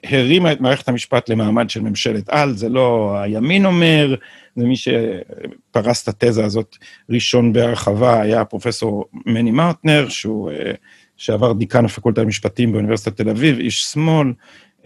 [0.04, 4.14] הרימה את מערכת המשפט למעמד של ממשלת על, זה לא הימין אומר,
[4.56, 6.76] זה מי שפרס את התזה הזאת
[7.10, 10.72] ראשון בהרחבה, היה פרופסור מני מרטנר, שהוא, אה,
[11.16, 14.32] שעבר דיקן הפקולטה למשפטים באוניברסיטת תל אביב, איש שמאל,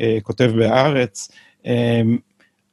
[0.01, 1.31] אה, כותב בהארץ.
[1.67, 2.03] אה,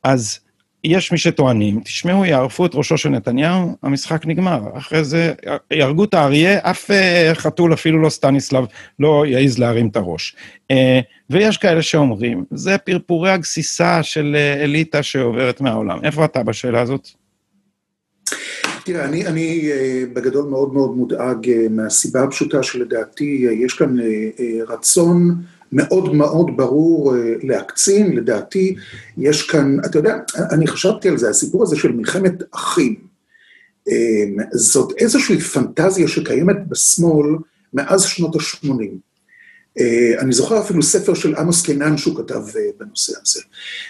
[0.03, 0.39] אז
[0.83, 4.61] יש מי שטוענים, תשמעו, יערפו את ראשו של נתניהו, המשחק נגמר.
[4.77, 5.33] אחרי זה
[5.71, 6.91] יהרגו את האריה, אף
[7.33, 8.65] חתול, אפילו לא סטניסלב,
[8.99, 10.35] לא יעז להרים את הראש.
[11.29, 15.99] ויש כאלה שאומרים, זה פרפורי הגסיסה של אליטה שעוברת מהעולם.
[16.03, 17.07] איפה אתה בשאלה הזאת?
[18.85, 19.69] תראה, אני, אני
[20.13, 23.95] בגדול מאוד מאוד מודאג מהסיבה הפשוטה שלדעתי יש כאן
[24.67, 25.35] רצון
[25.73, 28.75] מאוד מאוד ברור להקצין, לדעתי
[29.17, 30.17] יש כאן, אתה יודע,
[30.51, 32.95] אני חשבתי על זה, הסיפור הזה של מלחמת אחים,
[34.53, 37.27] זאת איזושהי פנטזיה שקיימת בשמאל
[37.73, 39.12] מאז שנות ה-80.
[39.79, 43.41] אה, אני זוכר אפילו ספר של עמוס קינן שהוא כתב אה, בנושא הזה.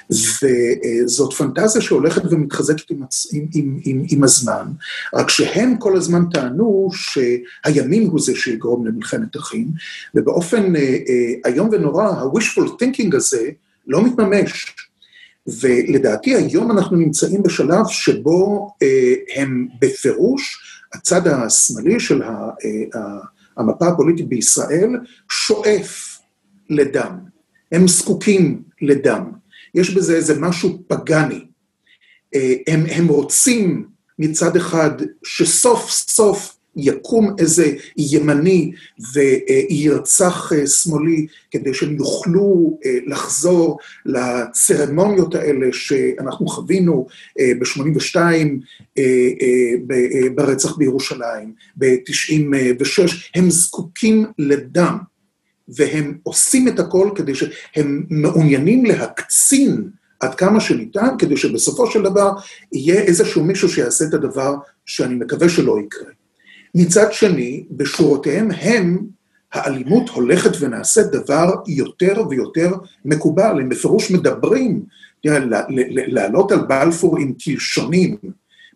[0.10, 4.66] וזאת פנטזיה שהולכת ומתחזקת עם, עם, עם, עם, עם הזמן,
[5.14, 9.68] רק שהם כל הזמן טענו שהימין הוא זה שיגרום למלחמת אחים,
[10.16, 10.98] ובאופן אה,
[11.46, 13.50] איום ונורא, ה-wishful thinking הזה
[13.88, 14.76] לא מתממש.
[15.62, 18.72] ולדעתי היום אנחנו נמצאים בשלב שבו
[19.36, 20.60] הם בפירוש,
[20.94, 22.50] הצד השמאלי של ה...
[23.58, 24.90] המפה הפוליטית בישראל
[25.30, 26.20] שואף
[26.70, 27.20] לדם.
[27.72, 29.32] הם זקוקים לדם.
[29.76, 31.46] יש בזה איזה משהו פגאני.
[32.36, 33.88] אה, הם, הם רוצים
[34.20, 34.92] מצד אחד
[35.24, 38.72] שסוף סוף יקום איזה ימני
[39.14, 47.08] וירצח אה, שמאלי כדי שהם יוכלו אה, לחזור לצרמוניות האלה שאנחנו חווינו
[47.40, 48.18] אה, ב-82
[50.36, 54.98] ברצח בירושלים, ב-96, הם זקוקים לדם
[55.68, 62.32] והם עושים את הכל כדי שהם מעוניינים להקצין עד כמה שניתן, כדי שבסופו של דבר
[62.72, 64.56] יהיה איזשהו מישהו שיעשה את הדבר
[64.86, 66.23] שאני מקווה שלא יקרה.
[66.76, 69.00] מצד שני, בשורותיהם הם,
[69.54, 72.74] האלימות הולכת ונעשית דבר יותר ויותר
[73.06, 73.60] מקובל.
[73.60, 74.84] הם בפירוש מדברים,
[76.08, 78.18] לעלות על בלפור עם קלשונים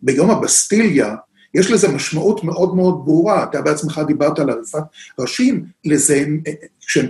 [0.02, 1.14] ביום הבסטיליה,
[1.54, 3.44] יש לזה משמעות מאוד מאוד ברורה.
[3.44, 4.82] אתה בעצמך דיברת על עריפת
[5.18, 6.40] ראשים, לזה הם,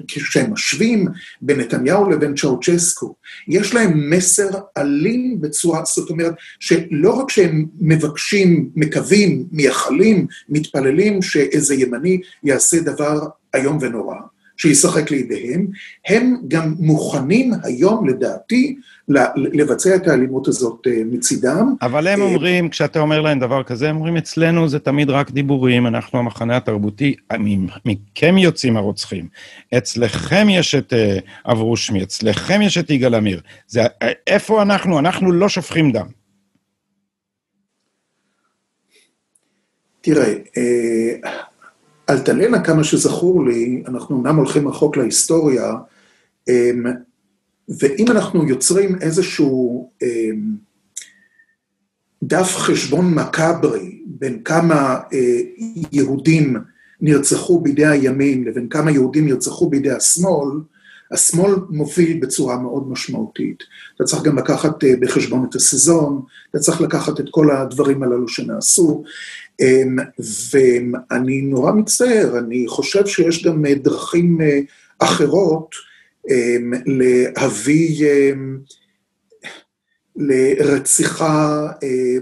[0.08, 1.06] כשהם משווים
[1.42, 3.14] בין נתניהו לבין צ'אוצ'סקו,
[3.48, 11.74] יש להם מסר אלים בצורה, זאת אומרת, שלא רק שהם מבקשים, מקווים, מייחלים, מתפללים שאיזה
[11.74, 13.20] ימני יעשה דבר
[13.54, 14.16] איום ונורא,
[14.58, 15.66] שישחק לידיהם,
[16.06, 18.76] הם גם מוכנים היום, לדעתי,
[19.36, 21.74] לבצע את האלימות הזאת אה, מצידם.
[21.82, 25.30] אבל הם אה, אומרים, כשאתה אומר להם דבר כזה, הם אומרים, אצלנו זה תמיד רק
[25.30, 27.14] דיבורים, אנחנו המחנה התרבותי,
[27.84, 29.28] מכם יוצאים הרוצחים.
[29.78, 31.18] אצלכם יש את אה,
[31.52, 33.40] אברו שמי, אצלכם יש את יגאל עמיר.
[33.68, 33.82] זה,
[34.26, 34.98] איפה אנחנו?
[34.98, 36.06] אנחנו לא שופכים דם.
[40.00, 40.32] תראה,
[42.10, 45.74] אלטלנה, כמה שזכור לי, אנחנו אומנם הולכים רחוק להיסטוריה,
[46.48, 46.84] אמ,
[47.78, 50.56] ואם אנחנו יוצרים איזשהו אמ,
[52.22, 55.40] דף חשבון מקאברי בין כמה אה,
[55.92, 56.56] יהודים
[57.00, 60.48] נרצחו בידי הימין לבין כמה יהודים נרצחו בידי השמאל,
[61.12, 63.62] השמאל מוביל בצורה מאוד משמעותית.
[63.96, 68.28] אתה צריך גם לקחת אה, בחשבון את הסזון, אתה צריך לקחת את כל הדברים הללו
[68.28, 69.02] שנעשו,
[70.50, 74.60] ואני נורא מצטער, אני חושב שיש גם אה, דרכים אה,
[74.98, 75.74] אחרות
[76.30, 78.58] אמ, להביא אמ,
[80.16, 81.68] לרציחה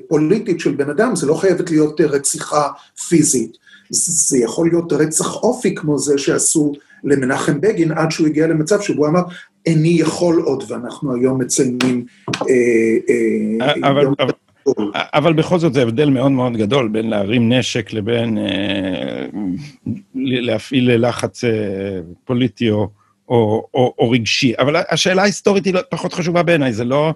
[0.08, 2.68] פוליטית של בן אדם, זה לא חייבת להיות רציחה
[3.08, 3.56] פיזית,
[3.90, 6.72] זה יכול להיות רצח אופי כמו זה שעשו
[7.04, 9.22] למנחם בגין, עד שהוא הגיע למצב שבו אמר,
[9.66, 12.04] איני יכול עוד, ואנחנו היום מציינים...
[12.28, 12.96] אה,
[13.60, 14.32] אה, אבל, אבל,
[14.94, 19.26] אבל בכל זאת זה הבדל מאוד מאוד גדול בין להרים נשק לבין אה,
[20.14, 21.50] להפעיל לחץ אה,
[22.24, 22.88] פוליטי או...
[23.28, 24.52] או, או, או רגשי.
[24.58, 27.14] אבל השאלה ההיסטורית היא לא, פחות חשובה בעיניי, זה, לא,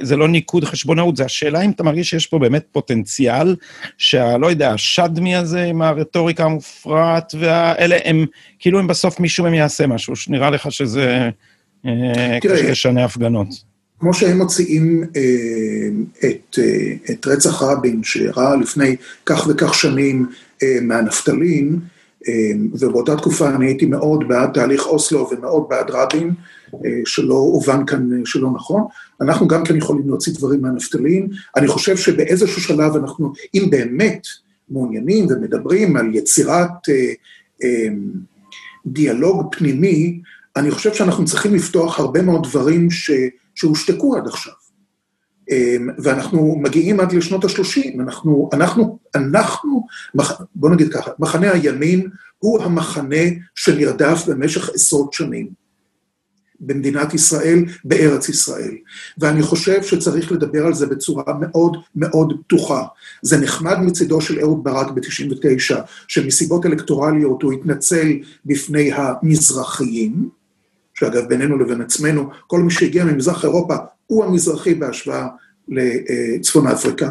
[0.00, 3.56] זה לא ניקוד חשבונאות, זה השאלה אם אתה מרגיש שיש פה באמת פוטנציאל,
[3.98, 8.26] שהלא יודע, השדמי הזה עם הרטוריקה המופרעת, והאלה הם,
[8.58, 11.30] כאילו הם בסוף מישהו מהם יעשה משהו, שנראה לך שזה
[11.86, 13.71] אה, קשה לשנה הפגנות.
[14.02, 18.96] כמו שהם מוציאים אה, את, אה, את רצח רבין, שראה לפני
[19.26, 20.26] כך וכך שנים
[20.62, 21.78] אה, מהנפטלין,
[22.80, 26.30] ובאותה תקופה אני הייתי מאוד בעד תהליך אוסלו ומאוד בעד רבין,
[27.04, 28.82] שלא הובן כאן שלא נכון.
[29.20, 31.28] אנחנו גם כן יכולים להוציא דברים מהנפטלין.
[31.56, 34.26] אני חושב שבאיזשהו שלב אנחנו, אם באמת
[34.70, 37.12] מעוניינים ומדברים על יצירת אה,
[37.64, 37.88] אה,
[38.86, 40.20] דיאלוג פנימי,
[40.56, 43.10] אני חושב שאנחנו צריכים לפתוח הרבה מאוד דברים ש,
[43.54, 44.52] שהושתקו עד עכשיו.
[45.50, 49.86] אמ, ואנחנו מגיעים עד לשנות ה-30, אנחנו, אנחנו, אנחנו,
[50.54, 53.24] בוא נגיד ככה, מחנה הימין הוא המחנה
[53.54, 55.62] שנרדף במשך עשרות שנים.
[56.62, 58.74] במדינת ישראל, בארץ ישראל.
[59.18, 62.84] ואני חושב שצריך לדבר על זה בצורה מאוד מאוד פתוחה.
[63.22, 65.76] זה נחמד מצידו של אהוד ברק ב-99,
[66.08, 68.08] שמסיבות אלקטורליות הוא התנצל
[68.46, 70.28] בפני המזרחיים,
[71.02, 73.74] שאגב, בינינו לבין עצמנו, כל מי שהגיע ממזרח אירופה
[74.06, 75.28] הוא המזרחי בהשוואה
[75.68, 77.10] לצפון אפריקה.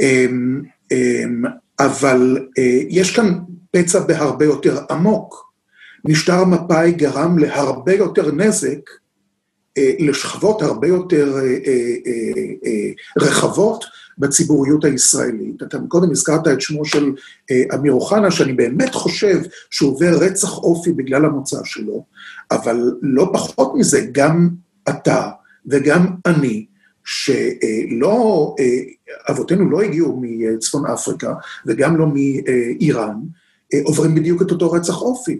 [0.00, 0.62] אמ,
[0.92, 1.42] אמ,
[1.80, 3.38] אבל אה, יש כאן
[3.70, 5.52] פצע בהרבה יותר עמוק.
[6.04, 8.90] משטר מפא"י גרם להרבה יותר נזק
[9.78, 13.84] אה, לשכבות הרבה יותר אה, רחבות
[14.18, 15.62] בציבוריות הישראלית.
[15.62, 17.12] אתה קודם הזכרת את שמו של
[17.74, 19.40] אמיר אוחנה, שאני באמת חושב
[19.70, 22.04] שהוא עובר רצח אופי בגלל המוצא שלו,
[22.50, 24.48] אבל לא פחות מזה, גם
[24.88, 25.28] אתה
[25.66, 26.66] וגם אני,
[27.04, 28.54] שלא,
[29.30, 31.34] אבותינו לא הגיעו מצפון אפריקה
[31.66, 33.16] וגם לא מאיראן,
[33.84, 35.38] עוברים בדיוק את אותו רצח אופי.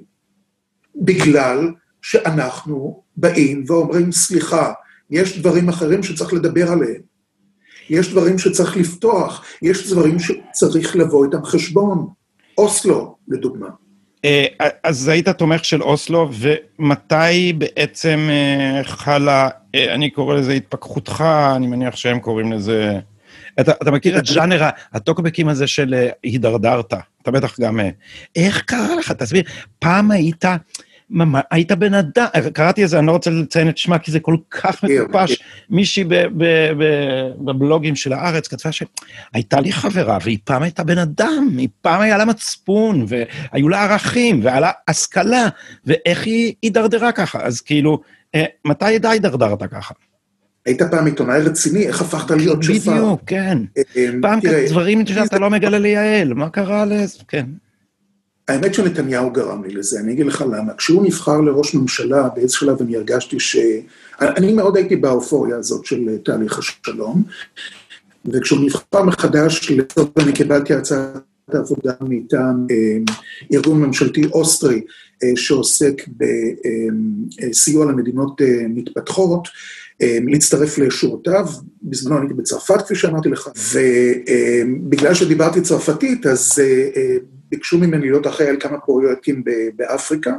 [0.96, 1.72] בגלל
[2.02, 4.72] שאנחנו באים ואומרים, סליחה,
[5.10, 7.15] יש דברים אחרים שצריך לדבר עליהם.
[7.90, 12.06] יש דברים שצריך לפתוח, יש דברים שצריך לבוא איתם חשבון.
[12.58, 13.66] אוסלו, לדוגמה.
[14.24, 14.46] אה,
[14.84, 21.24] אז היית תומך של אוסלו, ומתי בעצם אה, חלה, אה, אני קורא לזה התפכחותך,
[21.56, 22.98] אני מניח שהם קוראים לזה...
[23.60, 27.80] אתה, אתה מכיר את ז'אנר הטוקבקים הזה של הידרדרת, אתה בטח גם...
[28.36, 29.12] איך קרה לך?
[29.12, 29.42] תסביר,
[29.78, 30.44] פעם היית...
[31.10, 34.20] ממש, היית בן אדם, קראתי את זה, אני לא רוצה לציין את שמה, כי זה
[34.20, 35.34] כל כך כן, מטופש.
[35.34, 35.44] כן.
[35.70, 36.04] מישהי
[37.44, 42.18] בבלוגים של הארץ כתבה שהייתה לי חברה, והיא פעם הייתה בן אדם, היא פעם היה
[42.18, 45.48] לה מצפון, והיו לה ערכים, והיה לה השכלה,
[45.84, 47.38] ואיך היא הידרדרה ככה?
[47.42, 48.00] אז כאילו,
[48.34, 49.94] אה, מתי ידע הידרדרת ככה?
[50.66, 52.92] היית פעם עיתונאי רציני, איך הפכת להיות שפר?
[52.92, 53.58] בדיוק, כן.
[53.78, 57.18] אה, אה, פעם דברים שאתה לא מגלה ליעל, מה קרה לזה?
[57.28, 57.46] כן.
[58.48, 60.74] האמת שנתניהו גרם לי לזה, אני אגיד לך למה.
[60.74, 63.56] כשהוא נבחר לראש ממשלה, באיזה שלב אני הרגשתי ש...
[64.20, 67.22] אני מאוד הייתי באופוריה הזאת של תהליך השלום,
[68.32, 72.96] וכשהוא נבחר מחדש, לצורך אני קיבלתי הצעת עבודה מטעם אה,
[73.52, 74.82] ארגון ממשלתי אוסטרי,
[75.22, 76.02] אה, שעוסק
[77.38, 79.48] בסיוע אה, למדינות מתפתחות,
[80.00, 81.46] להצטרף לשורותיו,
[81.82, 86.52] בזמנו הייתי בצרפת, כפי שאמרתי לך, ובגלל שדיברתי צרפתית, אז
[87.50, 89.44] ביקשו ממני להיות אחראי על כמה פרויקטים
[89.76, 90.34] באפריקה.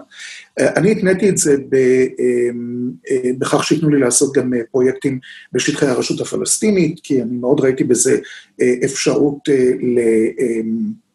[0.60, 5.20] אני התניתי את זה אמ, אה, בכך שייתנו לי לעשות גם אה, פרויקטים
[5.52, 8.18] בשטחי הרשות הפלסטינית, כי אני מאוד ראיתי בזה
[8.62, 9.50] אה, אפשרות
[9.80, 10.00] ל...
[10.40, 11.08] אמ,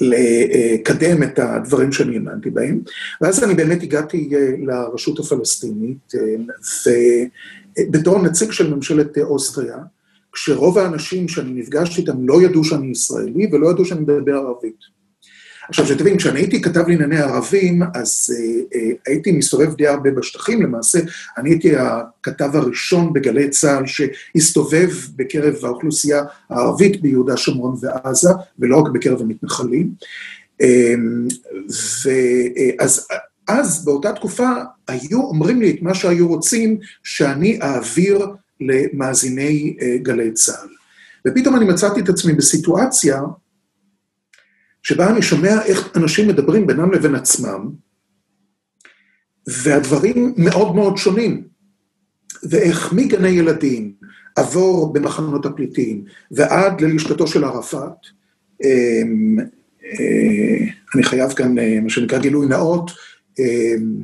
[0.00, 2.80] לקדם את הדברים שאני האמנתי בהם.
[3.20, 4.30] ואז אני באמת הגעתי
[4.66, 6.12] לרשות הפלסטינית,
[7.78, 9.76] ובתור נציג של ממשלת אוסטריה,
[10.32, 15.02] כשרוב האנשים שאני נפגשתי איתם לא ידעו שאני ישראלי ולא ידעו שאני מדבר ערבית.
[15.68, 20.62] עכשיו, שתבין, כשאני הייתי כתב לענייני ערבים, אז אה, אה, הייתי מסתובב די הרבה בשטחים,
[20.62, 20.98] למעשה,
[21.38, 28.92] אני הייתי הכתב הראשון בגלי צה"ל שהסתובב בקרב האוכלוסייה הערבית ביהודה, שומרון ועזה, ולא רק
[28.92, 29.90] בקרב המתנחלים.
[30.60, 30.94] אה,
[32.04, 33.06] ואז
[33.48, 34.48] אז, באותה תקופה,
[34.88, 38.26] היו אומרים לי את מה שהיו רוצים שאני אעביר
[38.70, 40.68] למאזיני אה, גלי צה"ל.
[41.26, 43.22] ופתאום אני מצאתי את עצמי בסיטואציה
[44.82, 47.70] שבה אני שומע איך אנשים מדברים בינם לבין עצמם,
[49.46, 51.42] והדברים מאוד מאוד שונים.
[52.42, 53.92] ואיך מגני ילדים,
[54.36, 58.06] עבור במחנות הפליטים, ועד ללשכתו של ערפאת,
[58.64, 59.38] אמ,
[59.84, 62.90] אה, אני חייב כאן, אה, מה שנקרא גילוי נאות,
[63.38, 64.02] אמ,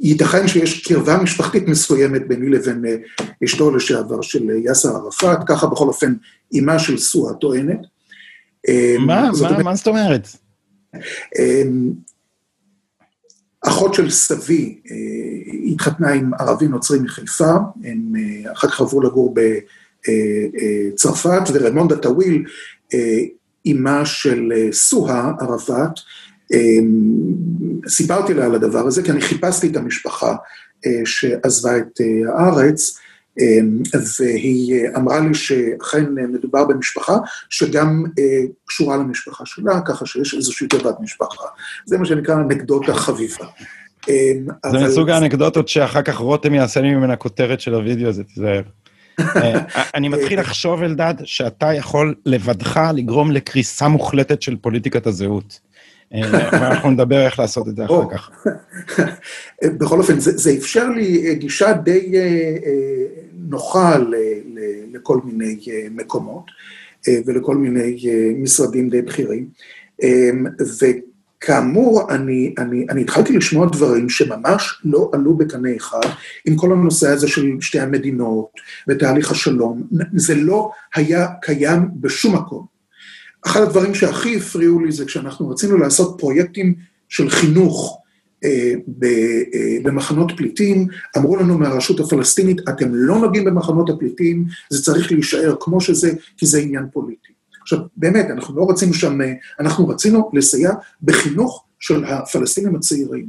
[0.00, 2.96] ייתכן שיש קרבה משפחתית מסוימת ביני לבין אה,
[3.44, 6.14] אשתו לשעבר של יאסר ערפאת, ככה בכל אופן
[6.52, 7.80] אימה של סואה טוענת.
[8.68, 9.30] אמ, מה?
[9.64, 10.28] מה זאת אומרת?
[11.38, 11.92] אמ,
[13.62, 14.96] אחות של סבי אה,
[15.72, 19.34] התחתנה עם ערבי נוצרי מחיפה, הם אה, אחר כך עברו לגור
[20.94, 22.44] בצרפת, אה, ורמונדה טאוויל,
[23.66, 25.90] אימה של סוהה ערפאת,
[27.88, 30.34] סיפרתי לה על הדבר הזה, כי אני חיפשתי את המשפחה
[31.04, 32.98] שעזבה את הארץ,
[34.20, 37.16] והיא אמרה לי שאכן מדובר במשפחה
[37.50, 38.04] שגם
[38.66, 41.44] קשורה למשפחה שלה, ככה שיש איזושהי תיבת משפחה.
[41.86, 43.46] זה מה שנקרא אנקדוטה חביבה.
[44.70, 48.62] זה מסוג האנקדוטות שאחר כך רותם יעשה ממנה כותרת של הוידאו הזה, תיזהר.
[49.94, 55.60] אני מתחיל לחשוב, אלדד, שאתה יכול לבדך לגרום לקריסה מוחלטת של פוליטיקת הזהות.
[56.12, 58.30] ואנחנו נדבר איך לעשות את זה אחר כך.
[59.78, 62.12] בכל אופן, זה אפשר לי גישה די
[63.34, 63.98] נוחה
[64.92, 65.58] לכל מיני
[65.90, 66.44] מקומות
[67.26, 67.96] ולכל מיני
[68.36, 69.48] משרדים די בכירים.
[70.80, 76.00] וכאמור, אני, אני, אני התחלתי לשמוע דברים שממש לא עלו בקנה אחד
[76.46, 78.50] עם כל הנושא הזה של שתי המדינות
[78.88, 79.82] ותהליך השלום.
[80.14, 82.79] זה לא היה קיים בשום מקום.
[83.46, 86.74] אחד הדברים שהכי הפריעו לי זה כשאנחנו רצינו לעשות פרויקטים
[87.08, 88.00] של חינוך
[88.44, 88.74] אה,
[89.04, 90.86] אה, במחנות פליטים,
[91.16, 96.46] אמרו לנו מהרשות הפלסטינית, אתם לא נוגעים במחנות הפליטים, זה צריך להישאר כמו שזה, כי
[96.46, 97.32] זה עניין פוליטי.
[97.62, 100.72] עכשיו, באמת, אנחנו לא רצינו שם, אה, אנחנו רצינו לסייע
[101.02, 103.26] בחינוך של הפלסטינים הצעירים.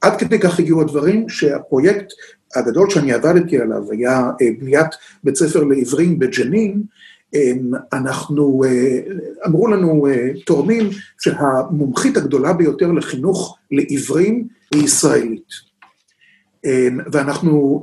[0.00, 2.12] עד כדי כך הגיעו הדברים שהפרויקט
[2.54, 4.90] הגדול שאני עבדתי עליו היה בניית
[5.24, 6.82] בית ספר לעיוורים בג'נין,
[7.92, 8.98] אנחנו, אה,
[9.46, 15.72] אמרו לנו אה, תורמים שהמומחית הגדולה ביותר לחינוך לעיוורים היא ישראלית.
[17.12, 17.82] ואנחנו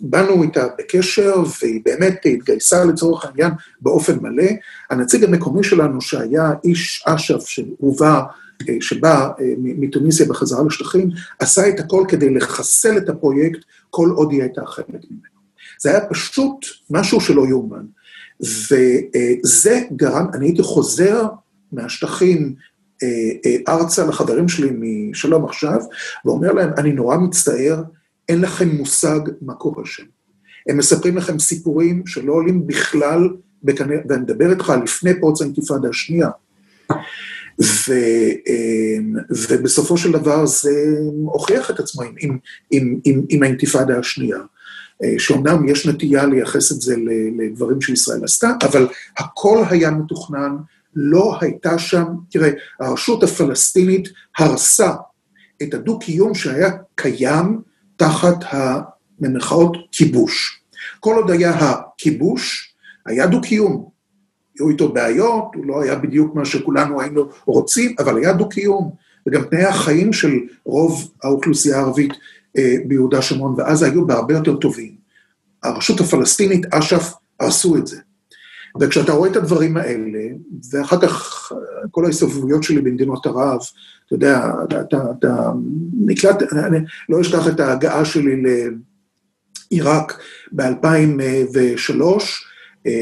[0.00, 4.50] באנו איתה בקשר, והיא באמת התגייסה לצורך העניין באופן מלא.
[4.90, 8.22] הנציג המקומי שלנו, שהיה איש אש"ף שהובא,
[8.68, 13.60] אה, שבא מתוניסיה בחזרה לשטחים, עשה את הכל כדי לחסל את הפרויקט
[13.90, 15.34] כל עוד היא הייתה חלק ממנו.
[15.82, 17.84] זה היה פשוט משהו שלא יאומן.
[18.40, 21.26] וזה גרם, אני הייתי חוזר
[21.72, 22.54] מהשטחים
[23.02, 23.08] אה,
[23.46, 25.78] אה, ארצה לחברים שלי משלום עכשיו,
[26.24, 27.82] ואומר להם, אני נורא מצטער,
[28.28, 30.04] אין לכם מושג מה קורה שם.
[30.68, 33.28] הם מספרים לכם סיפורים שלא עולים בכלל,
[33.62, 36.28] בכנראה, ואני מדבר איתך לפני פרוץ האינתיפאדה השנייה.
[37.62, 37.92] ו,
[38.48, 42.38] אה, ובסופו של דבר זה הוכיח את עצמו עם,
[42.70, 44.38] עם, עם, עם האינתיפאדה השנייה.
[45.02, 46.96] אה, שאומנם יש נטייה לייחס את זה
[47.38, 48.88] לדברים שישראל עשתה, אבל
[49.18, 50.56] הכל היה מתוכנן,
[50.96, 54.92] לא הייתה שם, תראה, הרשות הפלסטינית הרסה
[55.62, 57.60] את הדו-קיום שהיה קיים
[57.96, 58.44] תחת
[59.20, 60.62] במרכאות כיבוש.
[61.00, 62.74] כל עוד היה הכיבוש,
[63.06, 63.88] היה דו-קיום.
[64.58, 68.90] היו איתו בעיות, הוא לא היה בדיוק מה שכולנו היינו רוצים, אבל היה דו-קיום.
[69.26, 70.32] וגם תנאי החיים של
[70.64, 72.12] רוב האוכלוסייה הערבית
[72.86, 74.94] ביהודה שומרון, ואז היו בהרבה יותר טובים.
[75.62, 77.96] הרשות הפלסטינית, אש"ף, עשו את זה.
[78.80, 80.20] וכשאתה רואה את הדברים האלה,
[80.70, 81.52] ואחר כך
[81.90, 83.60] כל ההסתובבויות שלי במדינות ערב,
[84.06, 85.50] אתה יודע, אתה, אתה, אתה
[86.00, 86.78] נקלט, אני
[87.08, 88.42] לא אשכח את ההגעה שלי
[89.70, 90.20] לעיראק
[90.52, 92.02] ב-2003,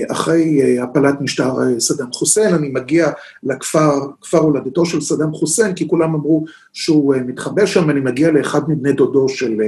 [0.09, 3.11] אחרי הפלת משטר סדאם חוסיין, אני מגיע
[3.43, 8.61] לכפר, כפר הולדתו של סדאם חוסיין, כי כולם אמרו שהוא מתחבא שם, אני מגיע לאחד
[8.69, 9.61] מבני דודו של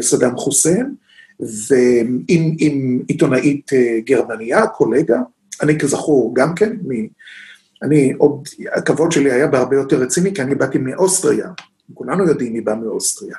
[0.00, 0.94] סדאם חוסיין,
[1.40, 2.20] ועם
[2.58, 3.70] עם עיתונאית
[4.04, 5.20] גרמניה, קולגה,
[5.62, 7.06] אני כזכור גם כן, מ...
[7.82, 11.48] אני עוד, הכבוד שלי היה בהרבה יותר רציני, כי אני באתי מאוסטריה,
[11.94, 13.36] כולנו יודעים מי בא מאוסטריה.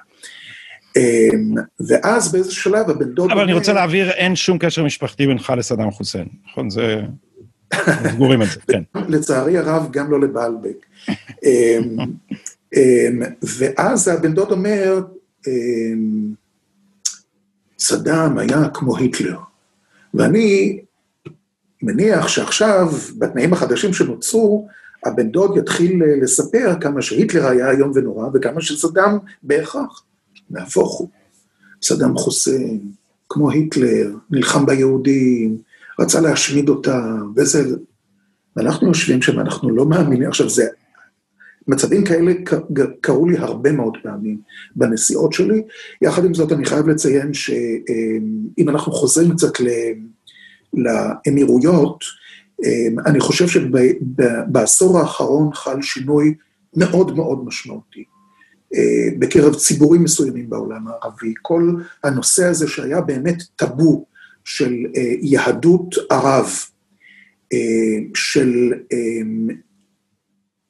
[0.96, 1.56] אמ,
[1.88, 3.32] ואז באיזה שלב הבן דוד...
[3.32, 6.70] אבל אני רוצה להבהיר, אין שום קשר משפחתי בינך לסדאם חוסיין, נכון?
[6.70, 7.02] זה...
[8.12, 8.84] סגורים את זה, כן.
[9.14, 10.86] לצערי הרב, גם לא לבעלבק.
[11.43, 11.98] אמ,
[12.76, 13.22] אמ,
[13.60, 15.00] ואז הבן דוד אומר,
[17.80, 19.38] סדאם היה כמו היטלר.
[20.14, 20.80] ואני
[21.82, 24.68] מניח שעכשיו, בתנאים החדשים שנוצרו,
[25.06, 30.04] הבן דוד יתחיל לספר כמה שהיטלר היה איום ונורא וכמה שסדאם בהכרח.
[30.50, 31.10] נהפוך הוא.
[31.82, 32.82] סדאם חוסיין,
[33.30, 35.58] כמו היטלר, נלחם ביהודים,
[36.00, 37.76] רצה להשמיד אותם, וזה...
[38.56, 40.68] ואנחנו יושבים שם, אנחנו לא מאמינים, עכשיו זה...
[41.68, 42.34] מצבים כאלה
[43.02, 44.38] קרו לי הרבה מאוד פעמים
[44.76, 45.62] בנסיעות שלי.
[46.02, 49.52] יחד עם זאת, אני חייב לציין שאם אנחנו חוזרים קצת
[50.74, 52.04] לאמירויות,
[53.06, 56.34] אני חושב שבעשור האחרון חל שינוי
[56.76, 58.04] מאוד מאוד משמעותי.
[58.76, 61.34] אה, בקרב ציבורים מסוימים בעולם הערבי.
[61.41, 61.73] כל
[62.03, 64.05] הנושא הזה שהיה באמת טאבו
[64.43, 66.49] של אה, יהדות ערב,
[67.53, 68.73] אה, של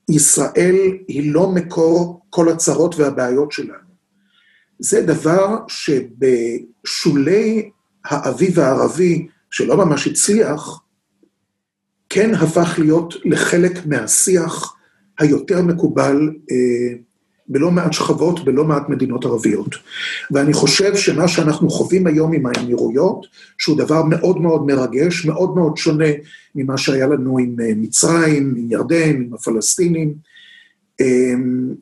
[0.09, 0.75] ישראל
[1.07, 3.85] היא לא מקור כל הצרות והבעיות שלנו.
[4.79, 5.57] זה דבר
[6.87, 7.69] שבשולי
[8.05, 10.81] האביב הערבי, שלא ממש הצליח,
[12.09, 14.75] כן הפך להיות לחלק מהשיח
[15.19, 16.29] היותר מקובל
[17.47, 19.75] בלא מעט שכבות, בלא מעט מדינות ערביות.
[20.31, 23.25] ואני חושב שמה שאנחנו חווים היום עם האמירויות,
[23.57, 26.09] שהוא דבר מאוד מאוד מרגש, מאוד מאוד שונה
[26.55, 30.13] ממה שהיה לנו עם אה, מצרים, עם ירדן, עם הפלסטינים,
[31.01, 31.73] אמ,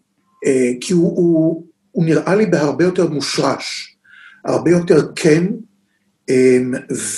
[0.45, 3.97] אה, כי הוא, הוא, הוא נראה לי בהרבה יותר מושרש,
[4.45, 5.47] הרבה יותר כן,
[6.29, 6.73] אמ,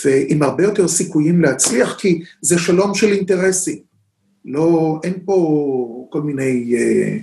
[0.06, 3.95] ועם הרבה יותר סיכויים להצליח, כי זה שלום של אינטרסים.
[4.46, 6.76] לא, אין פה כל מיני...
[6.76, 7.18] אה,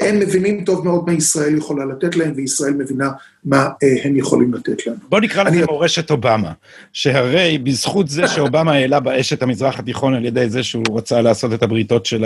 [0.00, 3.10] הם מבינים טוב מאוד מה ישראל יכולה לתת להם, וישראל מבינה
[3.44, 4.96] מה אה, הם יכולים לתת לנו.
[5.08, 6.52] בוא נקרא לזה מורשת אובמה,
[6.92, 11.52] שהרי בזכות זה שאובמה העלה באש את המזרח התיכון על ידי זה שהוא רצה לעשות
[11.52, 12.24] את הבריתות של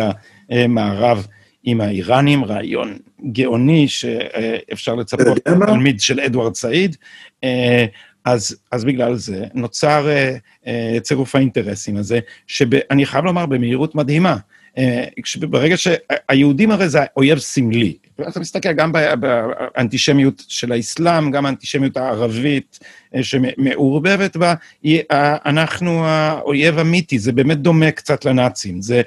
[0.51, 1.27] המערב
[1.65, 2.97] עם האיראנים, רעיון
[3.33, 6.97] גאוני שאפשר לצפות תלמיד של אדוארד סעיד,
[7.45, 7.87] אה,
[8.25, 14.37] אז, אז בגלל זה נוצר uh, uh, צירוף האינטרסים הזה, שאני חייב לומר במהירות מדהימה.
[14.77, 17.97] Uh, ברגע שהיהודים הרי זה אויב סמלי.
[18.29, 22.79] אתה מסתכל גם באנטישמיות של האסלאם, גם האנטישמיות הערבית
[23.15, 25.15] uh, שמעורבבת בה, היא, uh,
[25.47, 28.83] אנחנו האויב המיתי, זה באמת דומה קצת לנאצים.
[28.83, 29.03] זה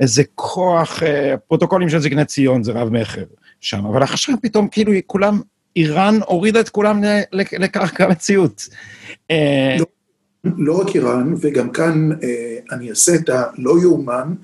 [0.00, 3.24] איזה כוח, uh, פרוטוקולים של זקני ציון, זה רב-מכר
[3.60, 5.40] שם, אבל עכשיו פתאום כאילו כולם
[5.78, 7.00] איראן הורידה את כולם
[7.32, 8.68] לקרקע המציאות.
[9.30, 9.86] אה, לא,
[10.58, 14.34] לא רק איראן, וגם כאן אה, אני אעשה את הלא יאומן,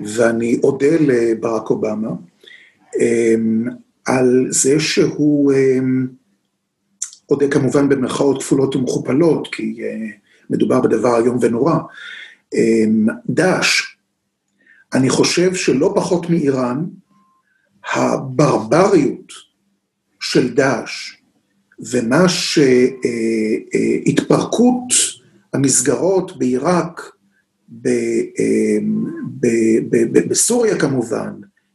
[0.00, 2.10] ואני אודה לברק אובמה,
[3.00, 3.34] אה,
[4.04, 5.52] על זה שהוא
[7.30, 9.80] אודה כמובן במרכאות כפולות ומכופלות, כי
[10.50, 11.74] מדובר בדבר איום ונורא.
[13.30, 13.82] דאעש,
[14.94, 16.84] אני חושב שלא פחות מאיראן,
[17.94, 19.45] הברבריות
[20.32, 21.16] של דאעש,
[21.78, 22.28] ומה
[24.06, 24.92] שהתפרקות
[25.52, 27.00] המסגרות בעיראק,
[30.28, 31.32] בסוריה כמובן,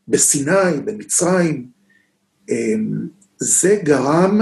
[0.08, 1.68] בסיני, במצרים,
[3.40, 4.42] זה גרם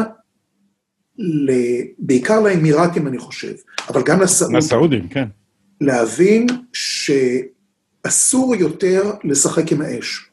[2.00, 3.54] בעיקר לאמירתים, אני חושב,
[3.90, 4.58] אבל גם לסעודים.
[4.58, 5.26] לסעודים, כן.
[5.82, 10.29] להבין שאסור יותר לשחק עם האש.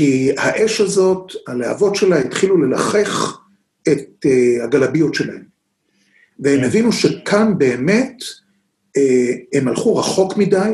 [0.00, 3.38] כי האש הזאת, הלהבות שלה התחילו ללחך
[3.88, 5.42] את uh, הגלביות שלהם.
[6.38, 6.64] והם כן.
[6.64, 9.00] הבינו שכאן באמת uh,
[9.52, 10.72] הם הלכו רחוק מדי,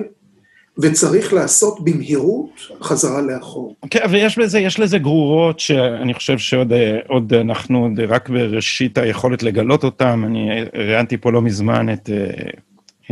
[0.79, 2.51] וצריך לעשות במהירות
[2.83, 3.77] חזרה לאחור.
[3.91, 8.99] כן, ויש לזה, יש לזה גרורות שאני חושב שעוד אה, עוד אנחנו עוד רק בראשית
[8.99, 10.23] היכולת לגלות אותן.
[10.25, 12.11] אני ראיינתי פה לא מזמן את,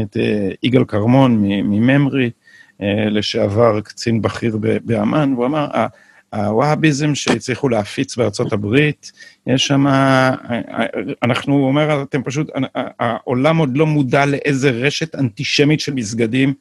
[0.01, 0.17] את
[0.63, 2.31] יגאל כרמון מממרי,
[3.11, 5.67] לשעבר קצין בכיר באמ"ן, והוא אמר,
[6.35, 9.13] הווהאביזם שהצליחו להפיץ בארצות הברית,
[9.47, 9.87] יש שם,
[11.23, 16.55] אנחנו, הוא אומר, אתם פשוט, העולם עוד לא מודע לאיזה רשת אנטישמית של מסגדים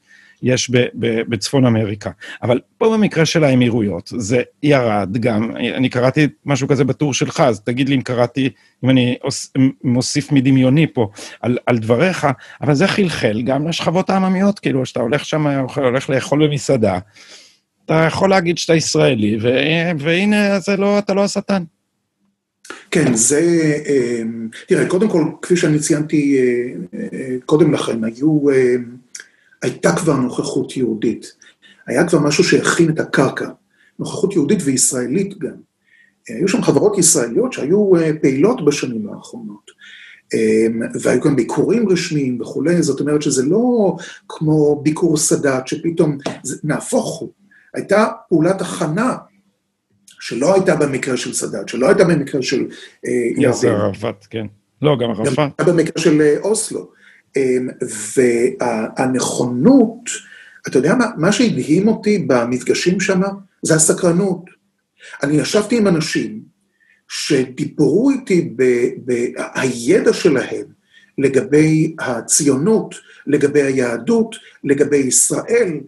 [0.44, 2.10] יש ב, ב, בצפון אמריקה.
[2.44, 7.62] אבל פה במקרה של האמירויות, זה ירד גם, אני קראתי משהו כזה בטור שלך, אז
[7.62, 8.50] תגיד לי אם קראתי,
[8.84, 9.18] אם אני
[9.84, 11.10] מוסיף מדמיוני פה
[11.42, 12.28] על, על דבריך,
[12.62, 17.00] אבל זה חלחל גם לשכבות העממיות, כאילו, שאתה הולך שם, הולך לאכול במסעדה,
[17.86, 19.38] אתה יכול להגיד שאתה ישראלי,
[20.00, 21.64] והנה, זה לא, אתה לא השטן.
[22.92, 23.42] כן, זה,
[23.90, 28.76] אמ, תראה, קודם כל, כפי שאני ציינתי אה, אה, קודם לכן, היו, אה,
[29.64, 31.34] הייתה כבר נוכחות יהודית.
[31.88, 33.50] היה כבר משהו שהכין את הקרקע.
[34.00, 35.56] נוכחות יהודית וישראלית גם.
[36.28, 37.92] היו שם חברות ישראליות שהיו
[38.22, 39.72] פעילות בשנים האחרונות.
[40.34, 43.96] אמ, והיו גם ביקורים רשמיים וכולי, זאת אומרת שזה לא
[44.30, 46.18] כמו ביקור סאדאת, שפתאום,
[46.64, 47.30] נהפוך הוא.
[47.74, 49.16] הייתה פעולת הכנה
[50.20, 52.68] שלא הייתה במקרה של סאדאת, שלא הייתה במקרה של
[53.06, 53.42] אה, ירדן.
[53.42, 54.46] יאסר ערפאת, כן.
[54.82, 55.38] לא, גם ערפאת.
[55.38, 56.92] גם הייתה במקרה של אה, אוסלו.
[57.38, 57.68] אמ,
[58.98, 60.10] והנכונות,
[60.68, 63.22] אתה יודע מה, מה שהדהים אותי במפגשים שם,
[63.62, 64.46] זה הסקרנות.
[65.24, 66.40] אני ישבתי עם אנשים
[67.08, 68.54] שדיברו איתי
[69.06, 70.66] בידע שלהם
[71.18, 72.96] לגבי הציונות,
[73.28, 75.80] לגבי היהדות, לגבי ישראל,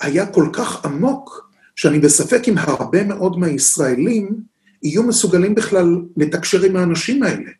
[0.00, 4.40] היה כל כך עמוק, שאני בספק אם הרבה מאוד מהישראלים
[4.82, 7.50] יהיו מסוגלים בכלל לתקשר עם האנשים האלה.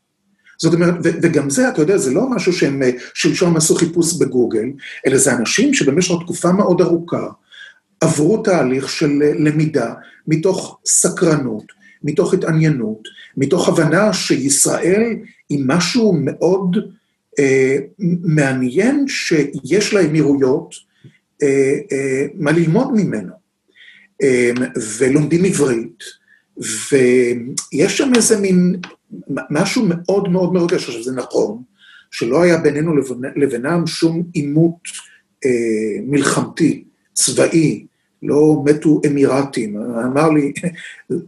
[0.59, 4.67] זאת אומרת, וגם זה, אתה יודע, זה לא משהו שהם אה, שלשום עשו חיפוש בגוגל,
[5.07, 7.27] אלא זה אנשים שבמשך תקופה מאוד ארוכה
[8.01, 9.95] עברו תהליך של אה, למידה
[10.27, 11.65] מתוך סקרנות,
[12.05, 15.17] מתוך התעניינות, מתוך הבנה שישראל
[15.49, 16.77] היא משהו מאוד
[17.39, 17.77] אה,
[18.23, 20.75] מעניין שיש לאמירויות,
[21.43, 23.47] אה, אה, מה ללמוד ממנו.
[24.23, 24.51] אה,
[24.99, 26.05] ולומדים עברית,
[26.57, 28.77] ויש שם איזה מין,
[29.51, 31.63] משהו מאוד מאוד מרגש, עכשיו זה נכון,
[32.11, 32.93] שלא היה בינינו
[33.37, 34.79] לבינם שום עימות
[36.07, 37.87] מלחמתי, צבאי,
[38.23, 39.77] לא מתו אמירתים.
[40.05, 40.53] אמר לי,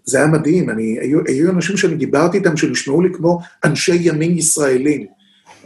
[0.05, 4.39] זה היה מדהים, אני, היו, היו אנשים שאני דיברתי איתם שנשמעו לי כמו אנשי ימין
[4.39, 5.07] ישראלים.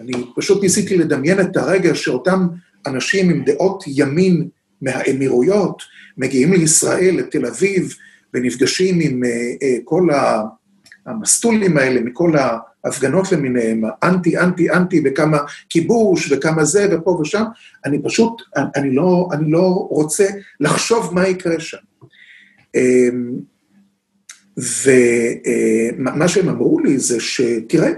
[0.00, 2.46] אני פשוט ניסיתי לדמיין את הרגע שאותם
[2.86, 4.48] אנשים עם דעות ימין
[4.82, 5.82] מהאמירויות
[6.18, 7.94] מגיעים לישראל, לתל אביב,
[8.34, 10.08] ונפגשים עם uh, uh, כל
[11.06, 12.32] המסטולים האלה, מכל
[12.84, 15.38] ההפגנות למיניהם, אנטי, אנטי, אנטי, וכמה
[15.68, 17.44] כיבוש, וכמה זה, ופה ושם,
[17.84, 18.42] אני פשוט,
[18.76, 20.26] אני לא, אני לא רוצה
[20.60, 21.78] לחשוב מה יקרה שם.
[22.74, 23.32] אמ,
[24.56, 27.90] ומה שהם אמרו לי זה שתראה,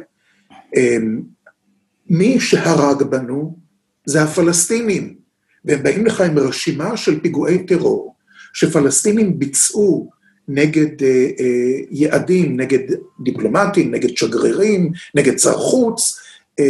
[0.77, 1.23] אמ,
[2.11, 3.57] מי שהרג בנו
[4.07, 5.15] זה הפלסטינים,
[5.65, 8.15] והם באים לך עם רשימה של פיגועי טרור
[8.53, 10.11] שפלסטינים ביצעו
[10.49, 12.78] נגד אה, אה, יעדים, נגד
[13.20, 16.20] דיפלומטים, נגד שגרירים, נגד שר חוץ,
[16.61, 16.64] אה,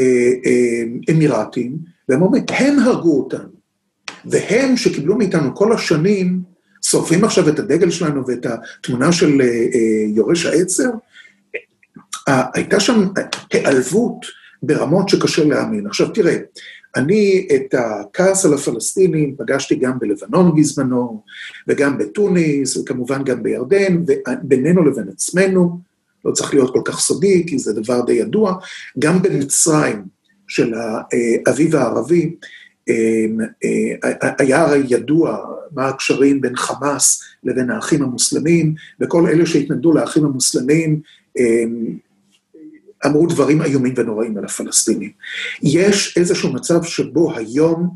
[0.47, 1.77] אה, אמירתים,
[2.09, 3.55] והם אומרים, הם הרגו אותנו.
[4.25, 6.41] והם שקיבלו מאיתנו כל השנים,
[6.83, 10.91] שורפים עכשיו את הדגל שלנו ואת התמונה של אה, אה, יורש העצר,
[12.29, 13.09] אה, הייתה שם
[13.53, 14.27] היעלבות
[14.63, 15.87] ברמות שקשה להאמין.
[15.87, 16.37] עכשיו תראה,
[16.97, 21.23] אני את הכעס על הפלסטינים פגשתי גם בלבנון בזמנו,
[21.69, 25.81] וגם בתוניס, וכמובן גם בירדן, ובינינו לבין עצמנו,
[26.25, 28.55] לא צריך להיות כל כך סודי, כי זה דבר די ידוע,
[28.99, 30.03] גם במצרים
[30.49, 30.75] של
[31.47, 32.35] האביב הערבי,
[32.89, 33.25] אה,
[34.39, 35.39] היה הרי ידוע
[35.73, 41.01] מה הקשרים בין חמאס לבין האחים המוסלמים, וכל אלה שהתנגדו לאחים המוסלמים,
[43.07, 45.11] אמרו דברים איומים ונוראים על הפלסטינים.
[45.63, 47.91] יש איזשהו מצב שבו היום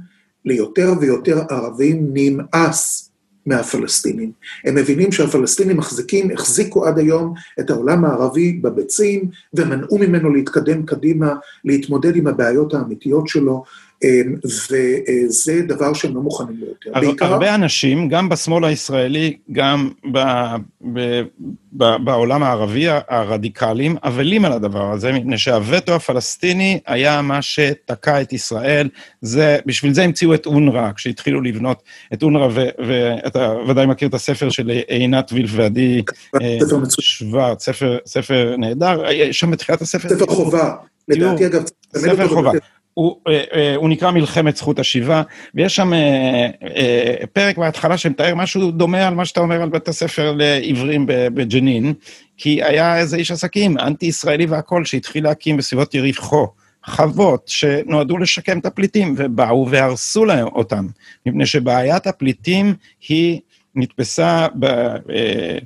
[0.44, 3.08] ליותר ויותר ערבים נמאס
[3.46, 4.32] מהפלסטינים.
[4.64, 11.34] הם מבינים שהפלסטינים מחזיקים, החזיקו עד היום את העולם הערבי בביצים, ומנעו ממנו להתקדם קדימה,
[11.64, 13.64] להתמודד עם הבעיות האמיתיות שלו,
[14.44, 17.00] וזה דבר שהם לא מוכנים ליותר.
[17.00, 17.26] בעיקר...
[17.26, 20.18] הרבה אנשים, גם בשמאל הישראלי, גם ב,
[20.92, 21.22] ב,
[21.72, 28.32] ב, בעולם הערבי, הרדיקלים, אבלים על הדבר הזה, מפני שהווטו הפלסטיני היה מה שתקע את
[28.32, 28.88] ישראל.
[29.20, 31.82] זה, בשביל זה המציאו את אונר"א, כשהתחילו לבנות
[32.12, 32.48] את אונר"א,
[32.86, 36.02] ואתה ודאי מכיר את הספר של עינת וילף ועדי
[36.42, 36.58] אה,
[37.00, 40.08] שוורץ, ספר, ספר נהדר, שם בתחילת הספר...
[40.08, 40.74] ספר חובה,
[41.08, 41.62] לדעתי אגב.
[41.96, 42.50] ספר חובה.
[42.98, 45.22] הוא, אה, אה, הוא נקרא מלחמת זכות השיבה,
[45.54, 50.32] ויש שם אה, פרק בהתחלה שמתאר משהו דומה על מה שאתה אומר על בית הספר
[50.32, 51.92] לעיוורים בג'נין,
[52.36, 56.46] כי היה איזה איש עסקים, אנטי-ישראלי והכול, שהתחיל להקים בסביבות יריחו.
[56.86, 60.86] חוות שנועדו לשקם את הפליטים, ובאו והרסו להם אותם,
[61.26, 62.74] מפני שבעיית הפליטים
[63.08, 63.40] היא
[63.74, 65.58] נתפסה ב, אה,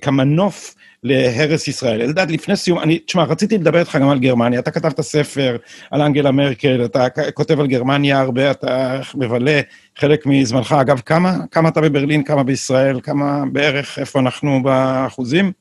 [0.00, 2.02] כמנוף להרס ישראל.
[2.02, 5.56] אלדד, לפני סיום, אני, תשמע, רציתי לדבר איתך גם על גרמניה, אתה כתבת ספר
[5.90, 9.60] על אנגלה מרקל, אתה כותב על גרמניה הרבה, אתה מבלה
[9.98, 10.72] חלק מזמנך.
[10.80, 15.52] אגב, כמה, כמה אתה בברלין, כמה בישראל, כמה בערך, איפה אנחנו באחוזים?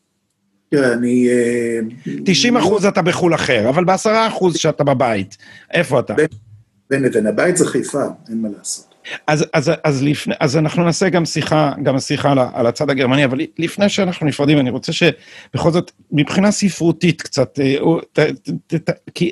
[0.70, 1.28] תראה, אני...
[2.26, 5.38] 90 אה, אחוז אתה בחו"ל אחר, אבל ב-10 אחוז שאתה בבית,
[5.74, 6.16] איפה אתה?
[6.92, 8.91] לבין הבית זה חיפה, אין מה לעשות.
[9.28, 13.26] אז, אז, אז, לפני, אז אנחנו נעשה גם שיחה, גם שיחה על, על הצד הגרמני,
[13.26, 17.76] אבל לפני שאנחנו נפרדים, אני רוצה שבכל זאת, מבחינה ספרותית קצת, אה,
[18.14, 18.20] ת,
[18.68, 19.32] ת, ת, כי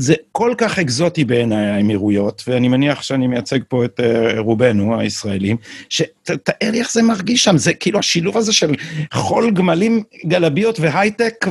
[0.00, 5.56] זה כל כך אקזוטי בעיניי האמירויות, ואני מניח שאני מייצג פה את uh, רובנו, הישראלים,
[5.88, 8.74] שתאר לי איך זה מרגיש שם, זה כאילו השילוב הזה של
[9.12, 11.46] חול גמלים, גלביות והייטק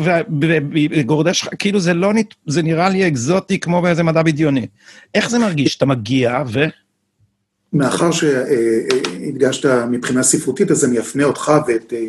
[0.91, 1.47] וגורדי שח...
[1.59, 2.11] כאילו זה לא,
[2.45, 4.65] זה נראה לי אקזוטי כמו באיזה מדע בדיוני.
[5.15, 5.77] איך זה מרגיש?
[5.77, 6.65] אתה מגיע ו...
[7.73, 12.07] מאחר שהדגשת מבחינה ספרותית, אז אני אפנה אותך ואת אה,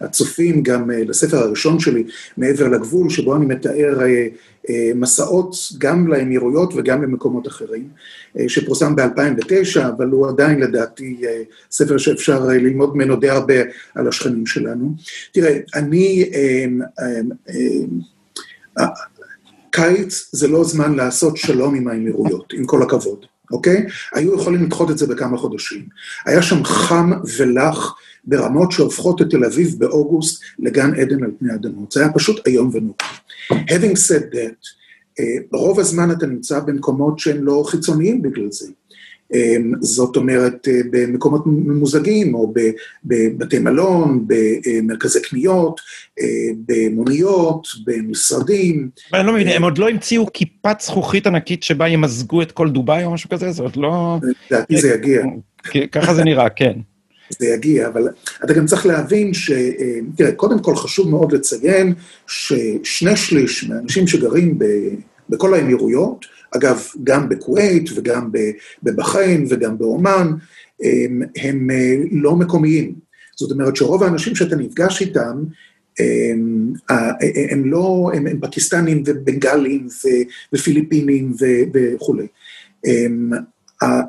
[0.00, 2.04] הצופים גם אה, לספר הראשון שלי,
[2.36, 4.26] מעבר לגבול, שבו אני מתאר אה,
[4.94, 7.88] מסעות גם לאמירויות וגם למקומות אחרים,
[8.48, 11.20] שפורסם ב-2009, אבל הוא עדיין לדעתי
[11.70, 13.54] ספר שאפשר ללמוד ממנו די הרבה
[13.94, 14.94] על השכנים שלנו.
[15.32, 16.30] תראה, אני...
[19.70, 23.26] קיץ זה לא זמן לעשות שלום עם האמירויות, עם כל הכבוד.
[23.52, 23.86] אוקיי?
[24.14, 25.86] היו יכולים לדחות את זה בכמה חודשים.
[26.26, 27.94] היה שם חם ולח
[28.24, 31.92] ברמות שהופכות את תל אביב באוגוסט לגן עדן על פני אדמות.
[31.92, 32.94] זה היה פשוט איום ונורא.
[33.52, 34.68] Having said that,
[35.20, 38.66] אה, רוב הזמן אתה נמצא במקומות שהם לא חיצוניים בגלל זה.
[39.34, 42.54] אמ, זאת אומרת, אה, במקומות ממוזגים, או
[43.04, 45.80] בבתי מלון, במרכזי קניות,
[46.20, 46.26] אה,
[46.66, 48.88] במוניות, במשרדים.
[49.14, 53.04] אני לא מבין, הם עוד לא המציאו כיפת זכוכית ענקית שבה ימזגו את כל דובאי
[53.04, 53.52] או משהו כזה?
[53.52, 54.18] זה עוד לא...
[54.50, 55.22] לדעתי זה יגיע.
[55.92, 56.72] ככה זה נראה, כן.
[57.38, 58.08] זה יגיע, אבל
[58.44, 59.50] אתה גם צריך להבין ש...
[59.50, 61.94] אה, תראה, קודם כל חשוב מאוד לציין
[62.26, 64.64] ששני שליש מהאנשים שגרים ב...
[65.28, 66.26] בכל האמירויות,
[66.56, 68.30] אגב, גם בכווית וגם
[68.82, 70.32] בבחריין וגם באומן,
[70.82, 71.68] הם, הם
[72.12, 72.94] לא מקומיים.
[73.36, 75.44] זאת אומרת שרוב האנשים שאתה נפגש איתם,
[75.98, 76.72] הם,
[77.50, 79.86] הם לא, הם, הם פקיסטנים ובנגלים
[80.52, 81.32] ופיליפינים
[81.74, 82.26] וכולי.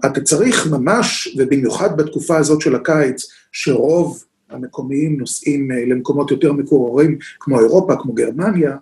[0.05, 7.59] אתה צריך ממש, ובמיוחד בתקופה הזאת של הקיץ, שרוב המקומיים נוסעים למקומות יותר מקוררים, כמו
[7.59, 8.75] אירופה, כמו גרמניה,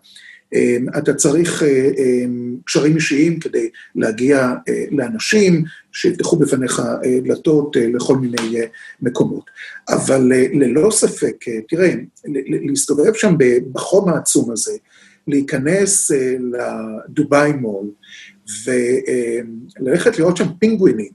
[0.97, 8.16] אתה צריך אה, אמ, קשרים אישיים כדי להגיע אה, לאנשים שיפתחו בפניך אה, דלתות לכל
[8.16, 8.62] מיני
[9.02, 9.43] מקומות.
[9.89, 11.93] אבל ללא ספק, תראה,
[12.68, 13.36] להסתובב שם
[13.72, 14.72] בחום העצום הזה,
[15.28, 16.12] להיכנס
[16.52, 17.88] לדובאי מול
[18.66, 21.12] וללכת לראות שם פינגווינים,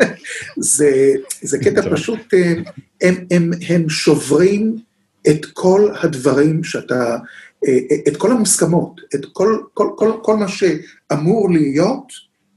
[0.56, 1.12] זה,
[1.42, 2.34] זה קטע פשוט,
[3.02, 4.76] הם, הם, הם שוברים
[5.28, 7.16] את כל הדברים שאתה
[8.08, 12.12] את כל המוסכמות, את כל, כל, כל, כל מה שאמור להיות,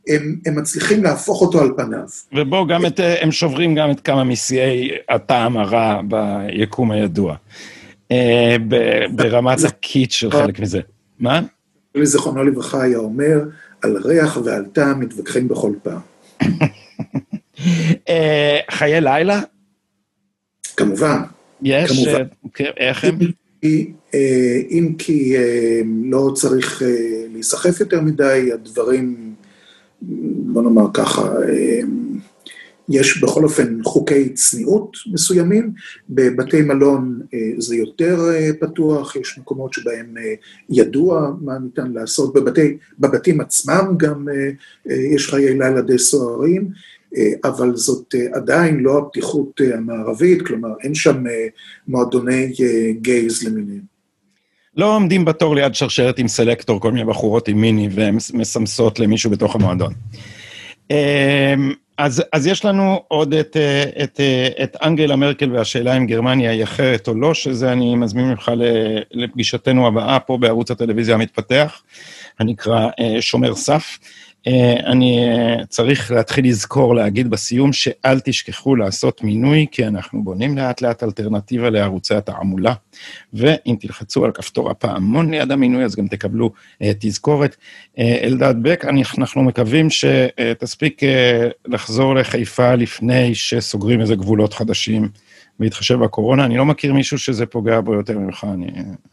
[0.07, 2.05] הם, הם מצליחים להפוך אותו על פניו.
[2.33, 7.35] ובואו, גם את, הם שוברים גם את כמה מסיעי הטעם הרע ביקום הידוע.
[8.11, 8.55] אה,
[9.15, 10.79] ברמת הקיט של חלק מזה.
[11.19, 11.41] מה?
[12.03, 13.39] זיכרונו לברכה היה אומר,
[13.81, 15.99] על ריח ועל טעם מתווכחים בכל פעם.
[18.09, 19.41] אה, חיי לילה?
[20.77, 21.21] כמובן.
[21.61, 21.91] יש?
[21.91, 22.25] כמובן.
[22.61, 23.17] אה, איך הם?
[24.13, 29.33] אה, אם כי אה, לא צריך אה, להיסחף יותר מדי, הדברים,
[30.01, 31.29] בוא נאמר ככה,
[32.89, 35.71] יש בכל אופן חוקי צניעות מסוימים,
[36.09, 37.21] בבתי מלון
[37.57, 38.19] זה יותר
[38.59, 40.15] פתוח, יש מקומות שבהם
[40.69, 44.27] ידוע מה ניתן לעשות, בבתי, בבתים עצמם גם
[44.85, 46.69] יש חיי לילה די סוערים,
[47.43, 51.23] אבל זאת עדיין לא הפתיחות המערבית, כלומר אין שם
[51.87, 52.53] מועדוני
[53.01, 53.93] גייז למיניהם.
[54.77, 59.31] לא עומדים בתור ליד שרשרת עם סלקטור, כל מיני בחורות עם מיני, והן מסמסות למישהו
[59.31, 59.93] בתוך המועדון.
[60.91, 63.57] אמ, אז, אז יש לנו עוד את,
[64.03, 64.19] את,
[64.63, 68.51] את אנגלה מרקל והשאלה אם גרמניה היא אחרת או לא, שזה אני מזמין ממך
[69.11, 71.81] לפגישתנו הבאה פה בערוץ הטלוויזיה המתפתח,
[72.39, 73.97] הנקרא אה, שומר סף.
[74.47, 80.57] אה, אני אה, צריך להתחיל לזכור להגיד בסיום שאל תשכחו לעשות מינוי, כי אנחנו בונים
[80.57, 82.73] לאט לאט אלטרנטיבה לערוצי התעמולה,
[83.33, 86.51] ואם תלחצו על כפתור הפעמון ליד המינוי, אז גם תקבלו
[86.83, 87.55] uh, תזכורת.
[87.99, 88.85] אלדד בק,
[89.17, 91.01] אנחנו מקווים שתספיק
[91.65, 95.09] לחזור לחיפה לפני שסוגרים איזה גבולות חדשים.
[95.59, 98.67] בהתחשב בקורונה, אני לא מכיר מישהו שזה פוגע בו יותר ממך, אני,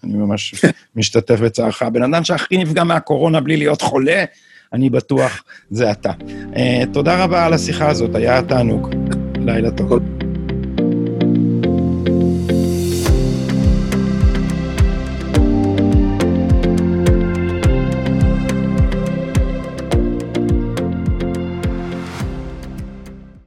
[0.05, 0.55] אני ממש
[0.97, 1.83] משתתף בצערך.
[1.83, 4.25] בן אדם שהכי נפגע מהקורונה בלי להיות חולה,
[4.73, 6.11] אני בטוח זה אתה.
[6.53, 6.57] Uh,
[6.93, 8.95] תודה רבה על השיחה הזאת, היה תענוג.
[9.35, 9.99] לילה טוב.